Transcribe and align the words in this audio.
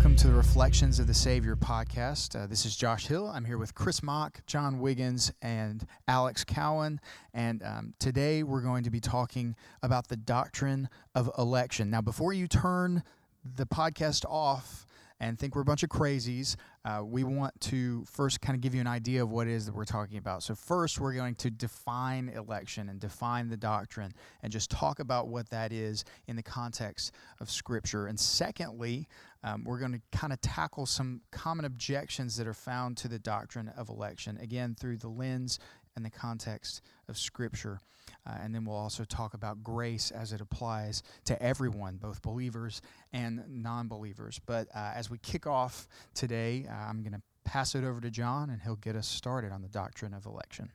welcome 0.00 0.16
to 0.16 0.28
the 0.28 0.32
Reflections 0.32 0.98
of 0.98 1.06
the 1.06 1.12
Savior 1.12 1.54
podcast. 1.54 2.34
Uh, 2.34 2.46
this 2.46 2.64
is 2.64 2.74
Josh 2.74 3.06
Hill. 3.06 3.26
I'm 3.26 3.44
here 3.44 3.58
with 3.58 3.74
Chris 3.74 4.02
Mock, 4.02 4.40
John 4.46 4.80
Wiggins, 4.80 5.30
and 5.42 5.86
Alex 6.08 6.42
Cowan. 6.42 7.02
And 7.34 7.62
um, 7.62 7.92
today 7.98 8.42
we're 8.42 8.62
going 8.62 8.82
to 8.84 8.90
be 8.90 8.98
talking 8.98 9.54
about 9.82 10.08
the 10.08 10.16
doctrine 10.16 10.88
of 11.14 11.30
election. 11.36 11.90
Now, 11.90 12.00
before 12.00 12.32
you 12.32 12.48
turn 12.48 13.02
the 13.44 13.66
podcast 13.66 14.24
off, 14.24 14.86
and 15.20 15.38
think 15.38 15.54
we're 15.54 15.62
a 15.62 15.66
bunch 15.66 15.82
of 15.82 15.90
crazies, 15.90 16.56
uh, 16.84 17.02
we 17.04 17.24
want 17.24 17.58
to 17.60 18.04
first 18.06 18.40
kind 18.40 18.54
of 18.54 18.62
give 18.62 18.74
you 18.74 18.80
an 18.80 18.86
idea 18.86 19.22
of 19.22 19.30
what 19.30 19.46
it 19.46 19.52
is 19.52 19.66
that 19.66 19.74
we're 19.74 19.84
talking 19.84 20.18
about. 20.18 20.42
So, 20.42 20.54
first, 20.54 20.98
we're 20.98 21.12
going 21.12 21.34
to 21.36 21.50
define 21.50 22.30
election 22.30 22.88
and 22.88 22.98
define 22.98 23.48
the 23.48 23.56
doctrine 23.56 24.12
and 24.42 24.50
just 24.50 24.70
talk 24.70 24.98
about 24.98 25.28
what 25.28 25.50
that 25.50 25.72
is 25.72 26.04
in 26.26 26.36
the 26.36 26.42
context 26.42 27.12
of 27.38 27.50
Scripture. 27.50 28.06
And 28.06 28.18
secondly, 28.18 29.06
um, 29.42 29.64
we're 29.64 29.78
going 29.78 29.92
to 29.92 30.00
kind 30.12 30.32
of 30.32 30.40
tackle 30.40 30.86
some 30.86 31.22
common 31.30 31.64
objections 31.64 32.36
that 32.36 32.46
are 32.46 32.54
found 32.54 32.96
to 32.98 33.08
the 33.08 33.18
doctrine 33.18 33.68
of 33.68 33.88
election, 33.88 34.38
again, 34.40 34.74
through 34.78 34.98
the 34.98 35.08
lens 35.08 35.58
and 36.00 36.06
the 36.06 36.18
context 36.18 36.80
of 37.08 37.18
Scripture. 37.18 37.78
Uh, 38.26 38.38
and 38.42 38.54
then 38.54 38.64
we'll 38.64 38.76
also 38.76 39.04
talk 39.04 39.34
about 39.34 39.62
grace 39.62 40.10
as 40.10 40.32
it 40.32 40.40
applies 40.40 41.02
to 41.24 41.40
everyone, 41.42 41.96
both 41.96 42.22
believers 42.22 42.80
and 43.12 43.42
non 43.48 43.86
believers. 43.86 44.40
But 44.44 44.68
uh, 44.74 44.92
as 44.94 45.10
we 45.10 45.18
kick 45.18 45.46
off 45.46 45.86
today, 46.14 46.66
uh, 46.68 46.72
I'm 46.72 47.02
going 47.02 47.12
to 47.12 47.22
pass 47.44 47.74
it 47.74 47.84
over 47.84 48.00
to 48.00 48.10
John, 48.10 48.50
and 48.50 48.60
he'll 48.62 48.76
get 48.76 48.96
us 48.96 49.06
started 49.06 49.52
on 49.52 49.62
the 49.62 49.68
doctrine 49.68 50.14
of 50.14 50.26
election. 50.26 50.70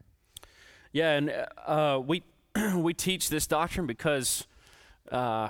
Yeah, 0.91 1.11
and 1.13 1.33
uh, 1.65 2.01
we 2.05 2.23
we 2.75 2.93
teach 2.93 3.29
this 3.29 3.47
doctrine 3.47 3.87
because 3.87 4.45
uh, 5.11 5.49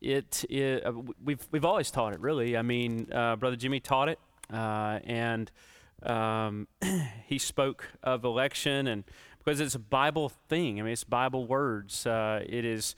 it, 0.00 0.44
it 0.48 0.86
uh, 0.86 0.92
we've 1.22 1.46
we've 1.50 1.64
always 1.64 1.90
taught 1.90 2.12
it. 2.12 2.20
Really, 2.20 2.56
I 2.56 2.62
mean, 2.62 3.04
Brother 3.04 3.56
Jimmy 3.56 3.80
taught 3.80 4.08
it, 4.08 4.20
and 4.50 5.50
um, 6.02 6.68
he 7.26 7.38
spoke 7.38 7.88
of 8.02 8.24
election 8.24 8.86
and 8.86 9.04
because 9.46 9.60
it's 9.60 9.76
a 9.76 9.80
Bible 9.80 10.32
thing. 10.48 10.80
I 10.80 10.82
mean, 10.82 10.92
it's 10.92 11.04
Bible 11.04 11.46
words. 11.46 12.04
Uh, 12.04 12.42
it 12.44 12.64
is 12.64 12.96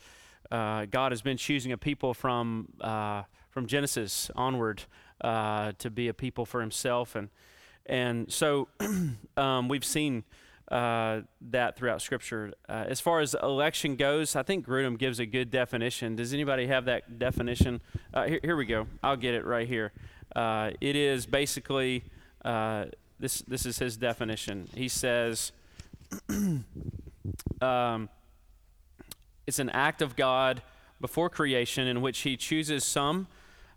uh, 0.51 0.87
God 0.87 1.13
has 1.13 1.21
been 1.21 1.37
choosing 1.37 1.73
a 1.73 1.79
people 1.79 2.15
from 2.15 2.69
uh, 2.81 3.25
from 3.51 3.67
Genesis 3.67 4.31
onward 4.35 4.85
uh, 5.21 5.73
to 5.79 5.91
be 5.91 6.09
a 6.09 6.15
people 6.15 6.47
for 6.47 6.61
Himself, 6.61 7.15
and 7.15 7.29
and 7.85 8.33
so 8.33 8.69
um, 9.37 9.69
we've 9.69 9.85
seen 9.85 10.25
uh, 10.73 11.21
that 11.51 11.77
throughout 11.77 12.01
Scripture. 12.01 12.55
Uh, 12.67 12.85
as 12.89 12.99
far 13.01 13.21
as 13.21 13.35
election 13.43 13.97
goes, 13.97 14.35
I 14.35 14.43
think 14.43 14.67
Grudem 14.67 14.99
gives 14.99 15.19
a 15.21 15.27
good 15.27 15.51
definition. 15.51 16.17
Does 16.17 16.33
anybody 16.33 16.67
have 16.67 16.87
that 16.87 17.19
definition? 17.19 17.83
Here, 18.15 18.41
here, 18.43 18.57
we 18.57 18.65
go. 18.65 18.87
I'll 19.03 19.17
get 19.17 19.35
it 19.35 19.45
right 19.45 19.69
here. 19.69 19.93
it 20.35 20.97
is 20.97 21.27
basically 21.27 22.05
this. 22.43 23.43
This 23.43 23.67
is 23.67 23.79
his 23.79 23.97
definition. 23.97 24.69
He 24.75 24.89
says. 24.89 25.53
um, 27.61 28.09
it's 29.47 29.59
an 29.59 29.71
act 29.71 30.03
of 30.03 30.15
God 30.15 30.63
before 31.01 31.31
creation 31.31 31.87
in 31.87 32.03
which 32.03 32.21
He 32.21 32.37
chooses 32.37 32.85
some 32.85 33.29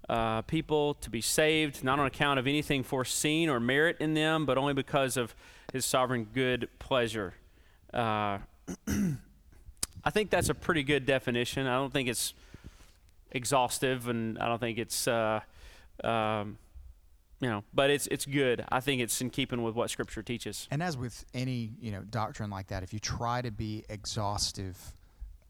uh, 0.10 0.42
people 0.42 0.96
to 0.96 1.10
be 1.10 1.22
saved, 1.22 1.84
not 1.84 2.00
on 2.00 2.06
account 2.06 2.40
of 2.40 2.48
anything 2.48 2.84
foreseen 2.84 3.48
or 3.50 3.60
merit 3.60 3.98
in 4.00 4.14
them, 4.14 4.46
but 4.46 4.58
only 4.58 4.74
because 4.74 5.18
of 5.18 5.36
His 5.72 5.86
sovereign 5.86 6.28
good 6.34 6.68
pleasure. 6.80 7.36
Uh, 7.94 8.40
I 10.04 10.10
think 10.10 10.30
that's 10.30 10.50
a 10.50 10.56
pretty 10.56 10.84
good 10.84 11.06
definition. 11.06 11.68
I 11.68 11.76
don't 11.76 11.94
think 11.94 12.10
it's 12.10 12.34
exhaustive, 13.32 14.08
and 14.08 14.38
I 14.40 14.48
don't 14.48 14.60
think 14.60 14.78
it's. 14.78 15.08
Uh, 15.08 15.40
um, 16.04 16.58
you 17.42 17.50
know, 17.50 17.64
but 17.74 17.90
it's 17.90 18.08
it's 18.08 18.26
good. 18.26 18.64
I 18.70 18.80
think 18.80 19.02
it's 19.02 19.20
in 19.20 19.32
keeping 19.32 19.64
with 19.64 19.74
what 19.74 19.90
Scripture 19.90 20.22
teaches. 20.22 20.68
And 20.70 20.82
as 20.82 20.96
with 20.96 21.26
any 21.34 21.72
you 21.82 21.92
know 21.92 22.02
doctrine 22.02 22.52
like 22.52 22.68
that, 22.68 22.84
if 22.84 22.94
you 22.94 23.00
try 23.00 23.42
to 23.42 23.50
be 23.50 23.84
exhaustive, 23.90 24.78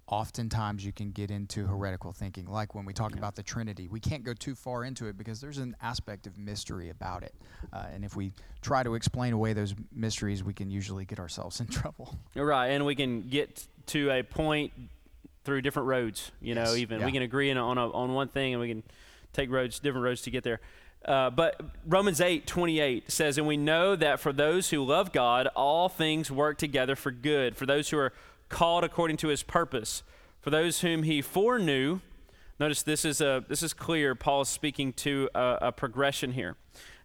oftentimes 0.08 0.86
you 0.86 0.94
can 0.94 1.12
get 1.12 1.30
into 1.30 1.68
heretical 1.68 2.14
thinking. 2.14 2.46
Like 2.46 2.74
when 2.74 2.86
we 2.86 2.94
talk 2.94 3.12
yeah. 3.12 3.18
about 3.18 3.36
the 3.36 3.44
Trinity, 3.44 3.90
we 3.90 4.00
can't 4.00 4.24
go 4.24 4.34
too 4.34 4.56
far 4.56 4.86
into 4.86 5.08
it 5.08 5.18
because 5.18 5.42
there's 5.42 5.58
an 5.58 5.76
aspect 5.82 6.28
of 6.28 6.38
mystery 6.38 6.90
about 6.90 7.24
it, 7.24 7.36
uh, 7.74 7.84
and 7.94 8.06
if 8.06 8.16
we 8.16 8.32
try 8.62 8.84
to 8.84 8.96
explain 8.96 9.34
away 9.34 9.52
those 9.52 9.76
mysteries, 9.94 10.46
we 10.46 10.54
can 10.54 10.72
usually 10.72 11.04
get 11.04 11.20
ourselves 11.20 11.60
in 11.60 11.68
trouble. 11.68 12.16
You're 12.34 12.46
right, 12.46 12.68
and 12.68 12.86
we 12.86 12.96
can 12.96 13.28
get 13.28 13.68
to 13.88 14.10
a 14.12 14.24
point 14.24 14.72
through 15.44 15.62
different 15.62 15.90
roads. 15.90 16.32
You 16.40 16.56
yes. 16.56 16.70
know, 16.70 16.76
even 16.76 17.02
yeah. 17.02 17.06
we 17.06 17.12
can 17.12 17.22
agree 17.22 17.52
on 17.52 17.78
a, 17.78 17.92
on 17.92 18.14
one 18.14 18.30
thing, 18.30 18.54
and 18.54 18.62
we 18.62 18.70
can 18.70 18.84
take 19.34 19.52
roads, 19.52 19.80
different 19.80 20.06
roads 20.06 20.22
to 20.22 20.32
get 20.32 20.46
there. 20.46 20.62
Uh, 21.04 21.30
but 21.32 21.60
Romans 21.86 22.22
8 22.22 22.46
28 22.46 23.12
says, 23.12 23.38
And 23.38 23.48
we 23.48 23.58
know 23.58 23.96
that 23.96 24.20
for 24.20 24.32
those 24.32 24.70
who 24.70 24.84
love 24.84 25.12
God, 25.12 25.48
all 25.56 25.90
things 25.90 26.30
work 26.30 26.58
together 26.58 26.96
for 26.96 27.12
good, 27.12 27.58
for 27.58 27.66
those 27.66 27.90
who 27.90 27.98
are 27.98 28.14
called 28.50 28.84
according 28.84 29.18
to 29.18 29.30
his 29.30 29.44
purpose. 29.44 30.04
For 30.42 30.50
those 30.50 30.82
whom 30.82 31.04
he 31.04 31.22
foreknew, 31.22 32.00
notice 32.60 32.84
this 32.84 33.06
is, 33.06 33.22
a, 33.22 33.44
this 33.48 33.64
is 33.64 33.74
clear. 33.74 34.16
Paul 34.16 34.42
is 34.42 34.50
speaking 34.50 34.94
to 34.94 35.30
a, 35.34 35.58
a 35.62 35.72
progression 35.72 36.34
here. 36.34 36.56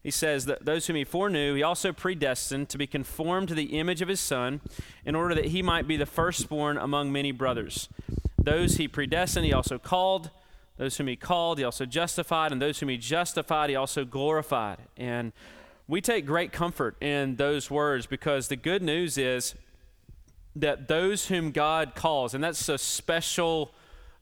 He 0.03 0.11
says 0.11 0.45
that 0.47 0.65
those 0.65 0.87
whom 0.87 0.97
he 0.97 1.05
foreknew, 1.05 1.55
he 1.55 1.63
also 1.63 1.93
predestined 1.93 2.69
to 2.69 2.79
be 2.79 2.87
conformed 2.87 3.49
to 3.49 3.55
the 3.55 3.79
image 3.79 4.03
of 4.03 4.09
his 4.09 4.21
Son, 4.21 4.61
in 5.05 5.15
order 5.15 5.35
that 5.35 5.47
he 5.47 5.63
might 5.63 5.89
be 5.89 5.97
the 5.97 6.07
firstborn 6.07 6.79
among 6.79 7.13
many 7.13 7.33
brothers. 7.33 7.89
Those 8.39 8.77
he 8.77 8.87
predestined, 8.87 9.47
he 9.47 9.53
also 9.53 9.79
called. 9.79 10.31
Those 10.77 10.97
whom 10.97 11.07
he 11.07 11.17
called, 11.17 11.59
he 11.59 11.65
also 11.65 11.87
justified, 11.87 12.53
and 12.53 12.61
those 12.61 12.79
whom 12.79 12.89
he 12.89 12.99
justified, 12.99 13.71
he 13.71 13.77
also 13.77 14.05
glorified. 14.05 14.79
And 14.97 15.33
we 15.89 16.01
take 16.01 16.27
great 16.27 16.53
comfort 16.53 16.97
in 17.03 17.37
those 17.37 17.71
words 17.71 18.07
because 18.07 18.49
the 18.49 18.57
good 18.57 18.83
news 18.83 19.17
is 19.17 19.55
that 20.55 20.89
those 20.89 21.29
whom 21.29 21.51
God 21.51 21.95
calls, 21.95 22.35
and 22.35 22.43
that's 22.43 22.69
a 22.69 22.79
special, 22.79 23.73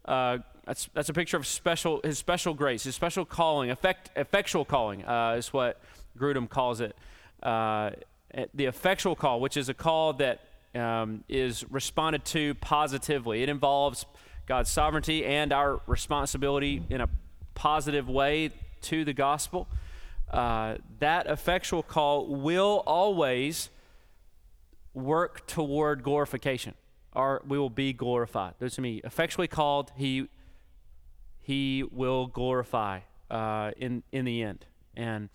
uh, 0.05 0.39
that's, 0.65 0.89
that's 0.95 1.09
a 1.09 1.13
picture 1.13 1.37
of 1.37 1.47
special, 1.47 2.01
his 2.05 2.19
special 2.19 2.55
grace, 2.55 2.85
his 2.85 2.95
special 2.95 3.25
calling, 3.25 3.71
effect, 3.71 4.11
effectual 4.17 4.65
calling 4.65 5.05
uh, 5.05 5.35
is 5.39 5.53
what 5.53 5.81
Grudem 6.19 6.49
calls 6.49 6.81
it. 6.81 6.97
Uh, 7.43 7.91
the 8.53 8.67
effectual 8.67 9.15
call, 9.15 9.41
which 9.41 9.57
is 9.57 9.69
a 9.69 9.75
call 9.75 10.13
that 10.15 10.41
um, 10.75 11.23
is 11.29 11.65
responded 11.71 12.25
to 12.25 12.55
positively. 12.57 13.43
It 13.43 13.49
involves 13.49 14.07
God's 14.47 14.71
sovereignty 14.71 15.25
and 15.25 15.53
our 15.53 15.81
responsibility 15.87 16.83
in 16.91 17.01
a 17.01 17.09
positive 17.55 18.09
way 18.09 18.51
to 18.83 19.05
the 19.05 19.13
gospel, 19.13 19.69
uh, 20.31 20.77
that 20.99 21.27
effectual 21.27 21.83
call 21.83 22.27
will 22.27 22.83
always 22.87 23.71
work 24.93 25.47
toward 25.47 26.03
glorification. 26.03 26.75
Or 27.13 27.43
we 27.47 27.59
will 27.59 27.71
be 27.71 27.93
glorified. 27.93 28.55
Those 28.59 28.75
to 28.75 28.81
me 28.81 29.01
effectually 29.05 29.47
called, 29.47 29.93
he 29.97 30.29
he 31.41 31.85
will 31.93 32.27
glorify 32.27 33.01
uh, 33.31 33.71
in 33.77 34.03
in 34.11 34.25
the 34.25 34.43
end, 34.43 34.67
and 34.97 35.29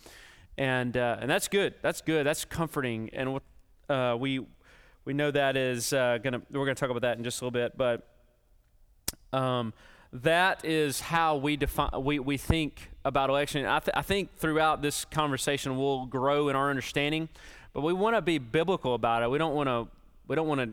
and 0.58 0.97
uh, 0.97 1.18
and 1.22 1.31
that's 1.31 1.47
good. 1.47 1.76
That's 1.81 2.02
good. 2.02 2.26
That's 2.26 2.44
comforting, 2.44 3.12
and 3.14 3.40
uh, 3.88 4.18
we 4.20 4.46
we 5.06 5.14
know 5.14 5.31
that 5.31 5.56
is 5.56 5.94
uh, 5.94 6.18
gonna. 6.22 6.41
We're 6.52 6.66
gonna 6.66 6.76
talk 6.76 6.90
about 6.90 7.03
that 7.03 7.18
in 7.18 7.24
just 7.24 7.41
a 7.41 7.46
little 7.46 7.52
bit, 7.52 7.78
but 7.78 8.09
um, 9.34 9.73
that 10.12 10.66
is 10.66 11.01
how 11.01 11.35
we 11.35 11.56
define 11.56 11.90
we, 12.01 12.19
we 12.19 12.38
think 12.38 12.90
about 13.06 13.29
election. 13.29 13.66
I, 13.66 13.79
th- 13.79 13.94
I 13.95 14.01
think 14.01 14.35
throughout 14.38 14.81
this 14.81 15.06
conversation 15.06 15.78
we'll 15.78 16.06
grow 16.06 16.50
in 16.50 16.56
our 16.56 16.69
understanding, 16.69 17.29
but 17.73 17.81
we 17.81 17.94
want 17.94 18.16
to 18.16 18.22
be 18.22 18.38
biblical 18.40 18.95
about 18.95 19.23
it. 19.23 19.29
We 19.29 19.38
don't 19.38 19.53
want 19.53 19.67
to 19.67 19.88
we 20.28 20.35
don't 20.35 20.47
want 20.47 20.62
to 20.62 20.69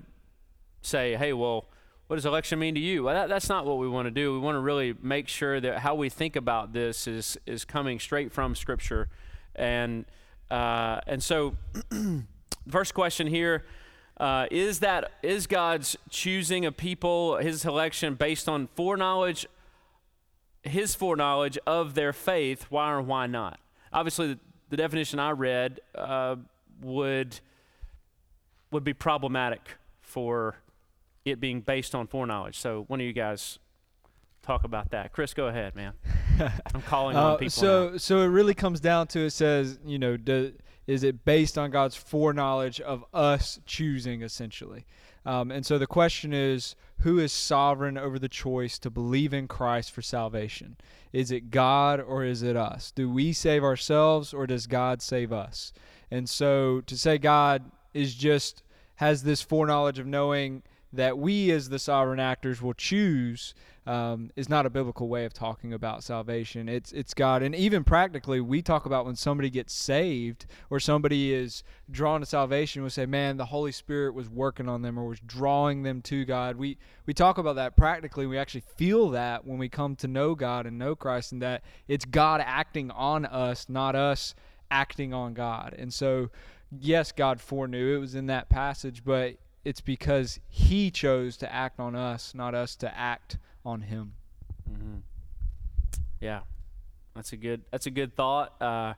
say, 0.83 1.17
hey, 1.17 1.33
well, 1.33 1.67
what 2.07 2.17
does 2.17 2.25
election 2.25 2.59
mean 2.59 2.75
to 2.77 2.81
you? 2.81 3.03
Well, 3.03 3.15
that, 3.15 3.29
that's 3.29 3.49
not 3.49 3.67
what 3.67 3.79
we 3.79 3.89
want 3.89 4.07
to 4.07 4.11
do. 4.11 4.33
We 4.33 4.39
want 4.39 4.55
to 4.55 4.61
really 4.61 4.95
make 5.03 5.29
sure 5.29 5.61
that 5.61 5.79
how 5.79 5.95
we 5.95 6.09
think 6.09 6.37
about 6.37 6.73
this 6.73 7.07
is 7.07 7.37
is 7.47 7.65
coming 7.65 7.99
straight 7.99 8.33
from 8.33 8.55
Scripture, 8.55 9.09
and 9.55 10.07
uh, 10.51 11.01
and 11.07 11.23
so, 11.23 11.57
first 12.71 12.95
question 12.95 13.27
here 13.27 13.65
uh, 14.19 14.47
is 14.51 14.81
that 14.81 15.13
is 15.23 15.47
God's 15.47 15.97
choosing 16.11 16.65
of 16.65 16.77
people, 16.77 17.37
His 17.37 17.65
election 17.65 18.15
based 18.15 18.49
on 18.49 18.69
foreknowledge, 18.75 19.47
His 20.63 20.95
foreknowledge 20.95 21.59
of 21.67 21.95
their 21.95 22.13
faith? 22.13 22.67
Why 22.71 22.93
or 22.93 23.03
why 23.03 23.27
not? 23.27 23.61
Obviously, 23.93 24.35
the, 24.35 24.39
the 24.71 24.77
definition 24.77 25.19
I 25.19 25.31
read 25.31 25.81
uh, 25.95 26.37
would 26.83 27.41
would 28.71 28.85
be 28.85 28.95
problematic 28.95 29.77
for 30.01 30.57
it 31.25 31.41
being 31.41 31.61
based 31.61 31.95
on 31.95 32.07
foreknowledge. 32.07 32.59
So, 32.59 32.85
one 32.89 33.01
of 33.01 33.07
you 33.07 33.13
guys 33.13 33.59
talk 34.43 34.65
about 34.65 34.91
that. 34.91 35.13
Chris, 35.13 35.35
go 35.35 35.49
ahead, 35.49 35.75
man. 35.75 35.93
I'm 36.75 36.83
calling 36.83 37.17
on 37.17 37.33
uh, 37.33 37.37
people. 37.37 37.51
So, 37.51 37.91
now. 37.91 37.97
so 37.97 38.21
it 38.23 38.27
really 38.27 38.55
comes 38.55 38.81
down 38.81 39.09
to 39.09 39.21
it 39.21 39.31
says, 39.31 39.79
you 39.85 39.99
know, 39.99 40.17
do, 40.17 40.53
is 40.87 41.03
it 41.03 41.25
based 41.25 41.59
on 41.59 41.71
God's 41.71 41.97
foreknowledge 41.97 42.81
of 42.81 43.05
us 43.13 43.61
choosing, 43.67 44.23
essentially? 44.23 44.87
Um, 45.25 45.51
and 45.51 45.67
so 45.67 45.77
the 45.77 45.89
question 45.89 46.33
is 46.33 46.77
who 47.01 47.19
is 47.19 47.33
sovereign 47.33 47.99
over 47.99 48.19
the 48.19 48.29
choice 48.29 48.79
to 48.79 48.91
believe 48.91 49.35
in 49.35 49.49
Christ 49.49 49.91
for 49.91 50.01
salvation? 50.01 50.77
Is 51.13 51.31
it 51.31 51.51
God 51.51 52.01
or 52.01 52.25
is 52.25 52.43
it 52.43 52.57
us? 52.57 52.93
Do 52.93 53.11
we 53.11 53.33
save 53.33 53.65
ourselves 53.65 54.33
or 54.33 54.47
does 54.47 54.69
God 54.69 55.03
save 55.03 55.33
us? 55.33 55.73
And 56.11 56.29
so 56.29 56.81
to 56.83 56.97
say 56.97 57.19
God 57.19 57.71
is 57.93 58.15
just 58.15 58.63
has 58.97 59.25
this 59.25 59.43
foreknowledge 59.43 59.99
of 59.99 60.07
knowing 60.07 60.63
that 60.93 61.19
we 61.19 61.51
as 61.51 61.69
the 61.69 61.79
sovereign 61.79 62.21
actors 62.21 62.63
will 62.63 62.75
choose 62.75 63.55
um, 63.87 64.31
is 64.35 64.49
not 64.49 64.67
a 64.67 64.71
biblical 64.71 65.09
way 65.09 65.25
of 65.25 65.33
talking 65.33 65.73
about 65.73 66.03
salvation. 66.03 66.69
It's 66.69 66.91
it's 66.93 67.15
God, 67.15 67.43
and 67.43 67.55
even 67.55 67.85
practically, 67.85 68.41
we 68.41 68.61
talk 68.61 68.85
about 68.85 69.07
when 69.07 69.15
somebody 69.15 69.49
gets 69.49 69.73
saved 69.73 70.47
or 70.71 70.81
somebody 70.81 71.33
is 71.33 71.63
drawn 71.91 72.21
to 72.21 72.27
salvation. 72.27 72.83
We 72.83 72.91
say, 72.91 73.07
"Man, 73.07 73.37
the 73.37 73.47
Holy 73.47 73.73
Spirit 73.73 74.15
was 74.15 74.29
working 74.29 74.69
on 74.69 74.83
them 74.83 74.99
or 74.99 75.07
was 75.07 75.21
drawing 75.21 75.85
them 75.85 76.03
to 76.03 76.25
God." 76.25 76.57
We 76.57 76.79
we 77.07 77.15
talk 77.15 77.39
about 77.39 77.57
that 77.57 77.77
practically. 77.77 78.27
We 78.27 78.39
actually 78.39 78.65
feel 78.77 79.11
that 79.11 79.47
when 79.47 79.59
we 79.59 79.69
come 79.69 79.95
to 79.97 80.09
know 80.09 80.35
God 80.35 80.67
and 80.67 80.79
know 80.79 80.97
Christ, 80.97 81.31
and 81.31 81.41
that 81.43 81.63
it's 81.87 82.05
God 82.05 82.43
acting 82.45 82.91
on 82.91 83.25
us, 83.25 83.69
not 83.69 83.95
us 83.95 84.35
acting 84.69 85.15
on 85.15 85.33
God. 85.33 85.75
And 85.79 85.95
so, 85.95 86.31
yes, 86.77 87.13
God 87.13 87.41
foreknew 87.41 87.95
it 87.95 88.01
was 88.01 88.17
in 88.17 88.27
that 88.27 88.49
passage, 88.49 89.05
but 89.05 89.37
it's 89.65 89.81
because 89.81 90.41
He 90.49 90.91
chose 90.91 91.37
to 91.39 91.53
act 91.53 91.79
on 91.79 91.95
us, 91.95 92.35
not 92.35 92.55
us 92.55 92.77
to 92.77 92.99
act 92.99 93.39
on 93.67 93.83
him. 93.83 94.13
Mm-hmm. 94.71 94.99
Yeah, 96.21 96.41
that's 97.15 97.33
a 97.33 97.37
good 97.37 97.63
that's 97.71 97.87
a 97.87 97.91
good 97.91 98.15
thought. 98.15 98.55
Uh, 98.63 98.95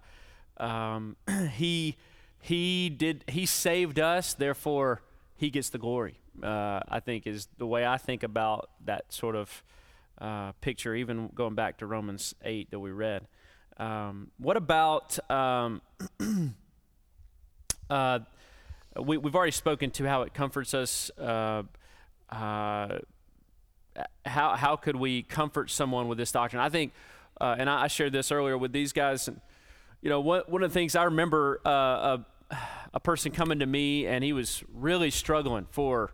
um, 0.58 1.16
he 1.54 1.96
he 2.40 2.90
did 2.90 3.24
he 3.28 3.46
saved 3.46 3.98
us, 3.98 4.34
therefore 4.34 5.02
he 5.36 5.50
gets 5.50 5.70
the 5.70 5.78
glory. 5.78 6.20
Uh, 6.40 6.80
I 6.88 7.00
think 7.00 7.26
is 7.26 7.48
the 7.56 7.66
way 7.66 7.84
I 7.84 7.96
think 7.96 8.22
about 8.22 8.70
that 8.84 9.12
sort 9.12 9.34
of 9.34 9.64
uh, 10.20 10.52
picture. 10.60 10.94
Even 10.94 11.30
going 11.34 11.54
back 11.54 11.78
to 11.78 11.86
Romans 11.86 12.34
eight 12.44 12.70
that 12.70 12.78
we 12.78 12.92
read. 12.92 13.26
Um, 13.78 14.32
what 14.38 14.56
about 14.56 15.18
um, 15.30 15.80
uh, 17.90 18.18
we, 19.00 19.16
have 19.16 19.34
already 19.34 19.52
spoken 19.52 19.90
to 19.92 20.04
how 20.04 20.22
it 20.22 20.34
comforts 20.34 20.74
us. 20.74 21.10
Uh, 21.18 21.62
uh, 22.30 22.98
how 24.24 24.56
how 24.56 24.76
could 24.76 24.96
we 24.96 25.22
comfort 25.22 25.70
someone 25.70 26.08
with 26.08 26.18
this 26.18 26.32
doctrine? 26.32 26.60
I 26.60 26.68
think, 26.68 26.92
uh, 27.40 27.56
and 27.58 27.68
I, 27.68 27.84
I, 27.84 27.86
shared 27.88 28.12
this 28.12 28.30
earlier 28.30 28.56
with 28.56 28.72
these 28.72 28.92
guys. 28.92 29.28
You 30.02 30.10
know, 30.10 30.20
one 30.20 30.42
one 30.46 30.62
of 30.62 30.70
the 30.70 30.74
things 30.74 30.96
I 30.96 31.04
remember 31.04 31.60
uh, 31.64 32.18
a 32.50 32.56
a 32.94 33.00
person 33.00 33.32
coming 33.32 33.58
to 33.58 33.66
me 33.66 34.06
and 34.06 34.24
he 34.24 34.32
was 34.32 34.62
really 34.72 35.10
struggling 35.10 35.66
for 35.70 36.12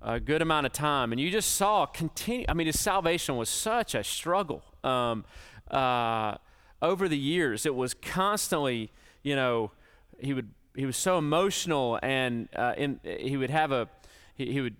a 0.00 0.18
good 0.18 0.42
amount 0.42 0.66
of 0.66 0.72
time, 0.72 1.12
and 1.12 1.20
you 1.20 1.30
just 1.30 1.54
saw 1.54 1.86
continue. 1.86 2.44
I 2.48 2.54
mean, 2.54 2.66
his 2.66 2.80
salvation 2.80 3.36
was 3.36 3.48
such 3.48 3.94
a 3.94 4.02
struggle. 4.02 4.64
Um, 4.82 5.24
uh, 5.70 6.34
over 6.80 7.08
the 7.08 7.18
years, 7.18 7.64
it 7.64 7.74
was 7.74 7.94
constantly, 7.94 8.90
you 9.22 9.36
know, 9.36 9.70
he 10.18 10.34
would 10.34 10.50
he 10.74 10.86
was 10.86 10.96
so 10.96 11.18
emotional, 11.18 11.98
and 12.02 12.48
uh, 12.56 12.74
in, 12.76 12.98
he 13.04 13.36
would 13.36 13.50
have 13.50 13.70
a 13.70 13.88
he, 14.34 14.52
he 14.52 14.60
would 14.60 14.76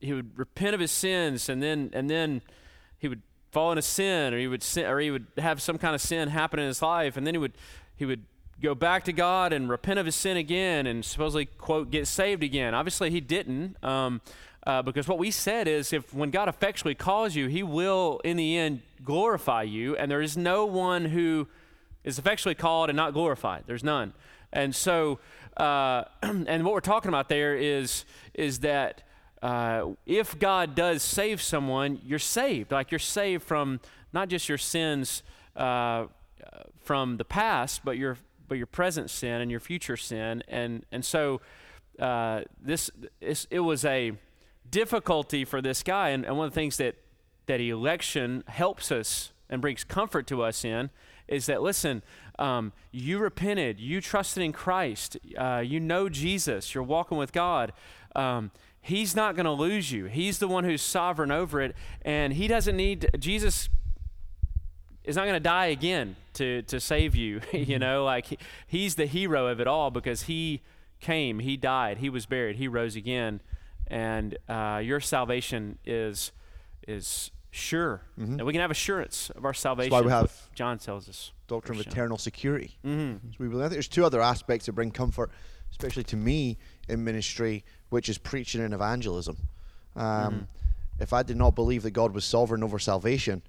he 0.00 0.12
would 0.12 0.38
repent 0.38 0.74
of 0.74 0.80
his 0.80 0.90
sins 0.90 1.48
and 1.48 1.62
then 1.62 1.90
and 1.92 2.08
then 2.08 2.42
he 2.98 3.08
would 3.08 3.22
fall 3.50 3.72
into 3.72 3.82
sin 3.82 4.34
or 4.34 4.38
he 4.38 4.46
would 4.46 4.62
sin, 4.62 4.86
or 4.86 5.00
he 5.00 5.10
would 5.10 5.26
have 5.38 5.60
some 5.60 5.78
kind 5.78 5.94
of 5.94 6.00
sin 6.00 6.28
happen 6.28 6.58
in 6.58 6.66
his 6.66 6.82
life 6.82 7.16
and 7.16 7.26
then 7.26 7.34
he 7.34 7.38
would 7.38 7.52
he 7.96 8.04
would 8.04 8.24
go 8.60 8.74
back 8.74 9.04
to 9.04 9.12
God 9.12 9.52
and 9.52 9.68
repent 9.68 9.98
of 9.98 10.06
his 10.06 10.16
sin 10.16 10.36
again 10.36 10.86
and 10.86 11.04
supposedly 11.04 11.46
quote 11.46 11.90
get 11.90 12.06
saved 12.06 12.42
again. 12.42 12.74
Obviously 12.74 13.10
he 13.10 13.20
didn't 13.20 13.82
um, 13.84 14.20
uh, 14.68 14.82
because 14.82 15.08
what 15.08 15.18
we 15.18 15.30
said 15.30 15.66
is 15.66 15.94
if 15.94 16.12
when 16.12 16.30
God 16.30 16.46
effectually 16.46 16.94
calls 16.94 17.34
you, 17.34 17.48
He 17.48 17.62
will 17.62 18.20
in 18.22 18.36
the 18.36 18.58
end 18.58 18.82
glorify 19.02 19.62
you, 19.62 19.96
and 19.96 20.10
there 20.10 20.20
is 20.20 20.36
no 20.36 20.66
one 20.66 21.06
who 21.06 21.48
is 22.04 22.18
effectually 22.18 22.54
called 22.54 22.90
and 22.90 22.96
not 22.96 23.14
glorified. 23.14 23.64
There's 23.66 23.82
none. 23.82 24.12
And 24.52 24.74
so, 24.74 25.20
uh, 25.56 26.04
and 26.22 26.64
what 26.64 26.74
we're 26.74 26.80
talking 26.80 27.08
about 27.08 27.30
there 27.30 27.56
is 27.56 28.04
is 28.34 28.60
that 28.60 29.02
uh, 29.42 29.90
if 30.06 30.38
God 30.38 30.74
does 30.74 31.02
save 31.02 31.40
someone, 31.40 32.00
you're 32.04 32.18
saved. 32.18 32.72
Like 32.72 32.90
you're 32.90 32.98
saved 32.98 33.42
from 33.42 33.80
not 34.12 34.28
just 34.28 34.48
your 34.48 34.58
sins 34.58 35.22
uh, 35.56 36.06
from 36.80 37.16
the 37.16 37.24
past, 37.24 37.84
but 37.84 37.96
your 37.96 38.18
but 38.48 38.56
your 38.56 38.66
present 38.66 39.10
sin 39.10 39.40
and 39.42 39.50
your 39.50 39.60
future 39.60 39.96
sin. 39.96 40.42
And 40.48 40.84
and 40.90 41.04
so 41.04 41.40
uh, 41.98 42.42
this, 42.60 42.90
it 43.20 43.60
was 43.60 43.84
a 43.84 44.12
difficulty 44.70 45.44
for 45.44 45.60
this 45.60 45.82
guy. 45.82 46.10
And, 46.10 46.24
and 46.24 46.36
one 46.36 46.46
of 46.46 46.52
the 46.52 46.54
things 46.54 46.76
that 46.78 46.96
that 47.46 47.60
election 47.60 48.44
helps 48.46 48.92
us 48.92 49.32
and 49.48 49.60
brings 49.60 49.84
comfort 49.84 50.26
to 50.28 50.42
us 50.42 50.64
in 50.64 50.90
is 51.28 51.46
that 51.46 51.62
listen, 51.62 52.02
um, 52.38 52.72
you 52.90 53.18
repented, 53.18 53.78
you 53.80 54.00
trusted 54.00 54.42
in 54.42 54.52
Christ, 54.52 55.16
uh, 55.36 55.62
you 55.64 55.80
know 55.80 56.08
Jesus, 56.08 56.74
you're 56.74 56.84
walking 56.84 57.18
with 57.18 57.32
God. 57.32 57.72
Um, 58.14 58.50
He's 58.80 59.14
not 59.14 59.34
going 59.34 59.44
to 59.44 59.52
lose 59.52 59.92
you. 59.92 60.06
He's 60.06 60.38
the 60.38 60.48
one 60.48 60.64
who's 60.64 60.80
sovereign 60.80 61.30
over 61.30 61.60
it. 61.60 61.74
And 62.02 62.32
He 62.32 62.48
doesn't 62.48 62.76
need, 62.76 63.10
Jesus 63.18 63.68
is 65.04 65.16
not 65.16 65.22
going 65.22 65.34
to 65.34 65.40
die 65.40 65.66
again 65.66 66.16
to, 66.34 66.62
to 66.62 66.80
save 66.80 67.14
you. 67.14 67.40
you 67.52 67.66
mm-hmm. 67.66 67.80
know, 67.80 68.04
like 68.04 68.26
he, 68.26 68.38
He's 68.66 68.94
the 68.94 69.06
hero 69.06 69.48
of 69.48 69.60
it 69.60 69.66
all 69.66 69.90
because 69.90 70.22
He 70.22 70.62
came, 71.00 71.40
He 71.40 71.56
died, 71.56 71.98
He 71.98 72.08
was 72.08 72.26
buried, 72.26 72.56
He 72.56 72.68
rose 72.68 72.96
again. 72.96 73.40
And 73.88 74.36
uh, 74.48 74.80
your 74.82 75.00
salvation 75.00 75.78
is, 75.84 76.32
is 76.86 77.30
sure. 77.58 78.02
Mm-hmm. 78.18 78.34
And 78.34 78.42
we 78.44 78.52
can 78.52 78.60
have 78.60 78.70
assurance 78.70 79.30
of 79.30 79.44
our 79.44 79.54
salvation. 79.54 79.90
That's 79.90 80.02
why 80.02 80.06
we 80.06 80.12
have 80.12 80.32
John 80.54 80.78
tells 80.78 81.08
us. 81.08 81.32
Doctrine 81.46 81.78
of 81.80 81.86
eternal 81.86 82.18
security. 82.18 82.78
Mm-hmm. 82.84 83.30
So 83.30 83.36
we 83.38 83.48
believe. 83.48 83.64
I 83.64 83.68
think 83.68 83.74
there's 83.74 83.88
two 83.88 84.04
other 84.04 84.20
aspects 84.20 84.66
that 84.66 84.72
bring 84.72 84.90
comfort, 84.90 85.30
especially 85.70 86.04
to 86.04 86.16
me 86.16 86.58
in 86.88 87.04
ministry, 87.04 87.64
which 87.88 88.08
is 88.08 88.18
preaching 88.18 88.62
and 88.62 88.74
evangelism. 88.74 89.36
Um, 89.96 90.04
mm-hmm. 90.04 90.38
If 91.00 91.12
I 91.12 91.22
did 91.22 91.36
not 91.36 91.54
believe 91.54 91.82
that 91.82 91.92
God 91.92 92.12
was 92.12 92.24
sovereign 92.24 92.62
over 92.62 92.78
salvation, 92.78 93.42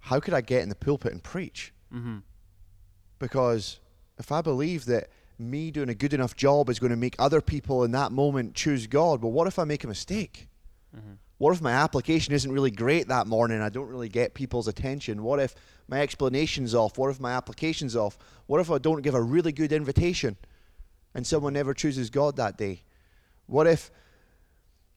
how 0.00 0.20
could 0.20 0.34
I 0.34 0.40
get 0.40 0.62
in 0.62 0.68
the 0.68 0.74
pulpit 0.74 1.12
and 1.12 1.22
preach? 1.22 1.72
Mm-hmm. 1.94 2.18
Because 3.18 3.80
if 4.18 4.30
I 4.30 4.40
believe 4.40 4.84
that 4.86 5.08
me 5.38 5.70
doing 5.70 5.88
a 5.88 5.94
good 5.94 6.14
enough 6.14 6.36
job 6.36 6.68
is 6.68 6.78
going 6.78 6.90
to 6.90 6.96
make 6.96 7.16
other 7.18 7.40
people 7.40 7.82
in 7.84 7.90
that 7.92 8.12
moment 8.12 8.54
choose 8.54 8.86
God, 8.86 9.22
well, 9.22 9.32
what 9.32 9.46
if 9.46 9.58
I 9.58 9.64
make 9.64 9.84
a 9.84 9.88
mistake? 9.88 10.48
What 11.42 11.56
if 11.56 11.60
my 11.60 11.72
application 11.72 12.32
isn't 12.34 12.52
really 12.52 12.70
great 12.70 13.08
that 13.08 13.26
morning? 13.26 13.60
I 13.62 13.68
don't 13.68 13.88
really 13.88 14.08
get 14.08 14.32
people's 14.32 14.68
attention. 14.68 15.24
What 15.24 15.40
if 15.40 15.56
my 15.88 16.00
explanation's 16.00 16.72
off? 16.72 16.96
What 16.96 17.10
if 17.10 17.18
my 17.18 17.32
application's 17.32 17.96
off? 17.96 18.16
What 18.46 18.60
if 18.60 18.70
I 18.70 18.78
don't 18.78 19.02
give 19.02 19.16
a 19.16 19.20
really 19.20 19.50
good 19.50 19.72
invitation 19.72 20.36
and 21.16 21.26
someone 21.26 21.54
never 21.54 21.74
chooses 21.74 22.10
God 22.10 22.36
that 22.36 22.56
day? 22.56 22.82
What 23.46 23.66
if 23.66 23.90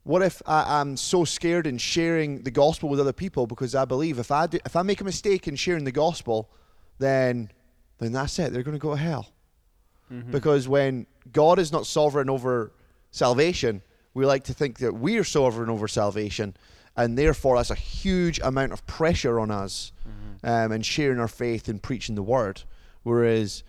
what 0.04 0.22
if 0.22 0.44
I, 0.46 0.82
am 0.82 0.98
so 0.98 1.26
scared 1.26 1.66
in 1.66 1.80
sharing 1.80 2.44
the 2.44 2.52
gospel 2.52 2.90
with 2.90 3.00
other 3.00 3.12
people 3.12 3.48
because 3.48 3.74
I 3.74 3.86
believe 3.86 4.20
if 4.20 4.30
I 4.30 4.46
do, 4.46 4.60
if 4.64 4.76
I 4.76 4.84
make 4.84 5.02
a 5.02 5.04
mistake 5.04 5.48
in 5.48 5.56
sharing 5.56 5.84
the 5.84 5.92
gospel, 5.92 6.52
then 7.00 7.50
then 7.98 8.12
that's 8.12 8.38
it. 8.38 8.54
They're 8.54 8.62
going 8.62 8.78
to 8.78 8.80
go 8.80 8.92
to 8.92 9.02
hell. 9.02 9.32
Mm-hmm. 10.14 10.30
Because 10.30 10.68
when 10.68 11.08
God 11.34 11.58
is 11.58 11.72
not 11.72 11.88
sovereign 11.88 12.30
over 12.30 12.72
salvation, 13.10 13.82
we 14.16 14.26
like 14.26 14.46
to 14.46 14.54
think 14.54 14.80
that 14.80 14.94
we 14.94 15.18
are 15.20 15.24
sovereign 15.24 15.70
over 15.70 15.88
salvation, 15.88 16.58
and 16.98 17.18
therefore 17.18 17.58
that's 17.58 17.70
a 17.70 17.76
huge 17.76 18.40
amount 18.40 18.72
of 18.72 18.88
pressure 18.88 19.40
on 19.40 19.52
us 19.52 19.92
mm-hmm. 20.00 20.48
um, 20.48 20.72
and 20.72 20.84
sharing 20.84 21.20
our 21.20 21.28
faith 21.28 21.68
and 21.68 21.84
preaching 21.84 22.16
the 22.16 22.24
word. 22.24 22.64
Whereas 23.04 23.64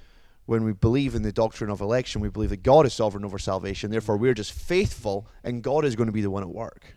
when 0.46 0.62
we 0.62 0.72
believe 0.72 1.14
in 1.16 1.22
the 1.22 1.32
doctrine 1.32 1.68
of 1.68 1.80
election, 1.80 2.20
we 2.20 2.28
believe 2.28 2.50
that 2.50 2.62
God 2.62 2.86
is 2.86 2.94
sovereign 2.94 3.24
over 3.24 3.38
salvation. 3.38 3.90
Therefore, 3.90 4.16
we're 4.16 4.34
just 4.34 4.52
faithful, 4.52 5.26
and 5.42 5.62
God 5.62 5.84
is 5.84 5.96
going 5.96 6.06
to 6.06 6.12
be 6.12 6.22
the 6.22 6.30
one 6.30 6.44
at 6.44 6.48
work. 6.48 6.96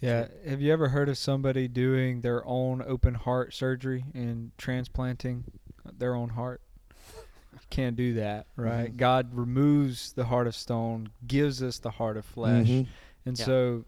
Yeah. 0.00 0.26
Have 0.48 0.60
you 0.60 0.72
ever 0.72 0.88
heard 0.88 1.08
of 1.08 1.16
somebody 1.16 1.68
doing 1.68 2.22
their 2.22 2.44
own 2.44 2.82
open 2.84 3.14
heart 3.14 3.54
surgery 3.54 4.04
and 4.14 4.50
transplanting 4.58 5.44
their 5.96 6.16
own 6.16 6.30
heart? 6.30 6.60
Can't 7.72 7.96
do 7.96 8.14
that, 8.14 8.46
right? 8.54 8.88
Mm-hmm. 8.88 8.96
God 8.98 9.30
removes 9.32 10.12
the 10.12 10.24
heart 10.24 10.46
of 10.46 10.54
stone, 10.54 11.08
gives 11.26 11.62
us 11.62 11.78
the 11.78 11.90
heart 11.90 12.18
of 12.18 12.26
flesh. 12.26 12.66
Mm-hmm. 12.68 12.90
And 13.24 13.38
yeah. 13.38 13.44
so 13.44 13.84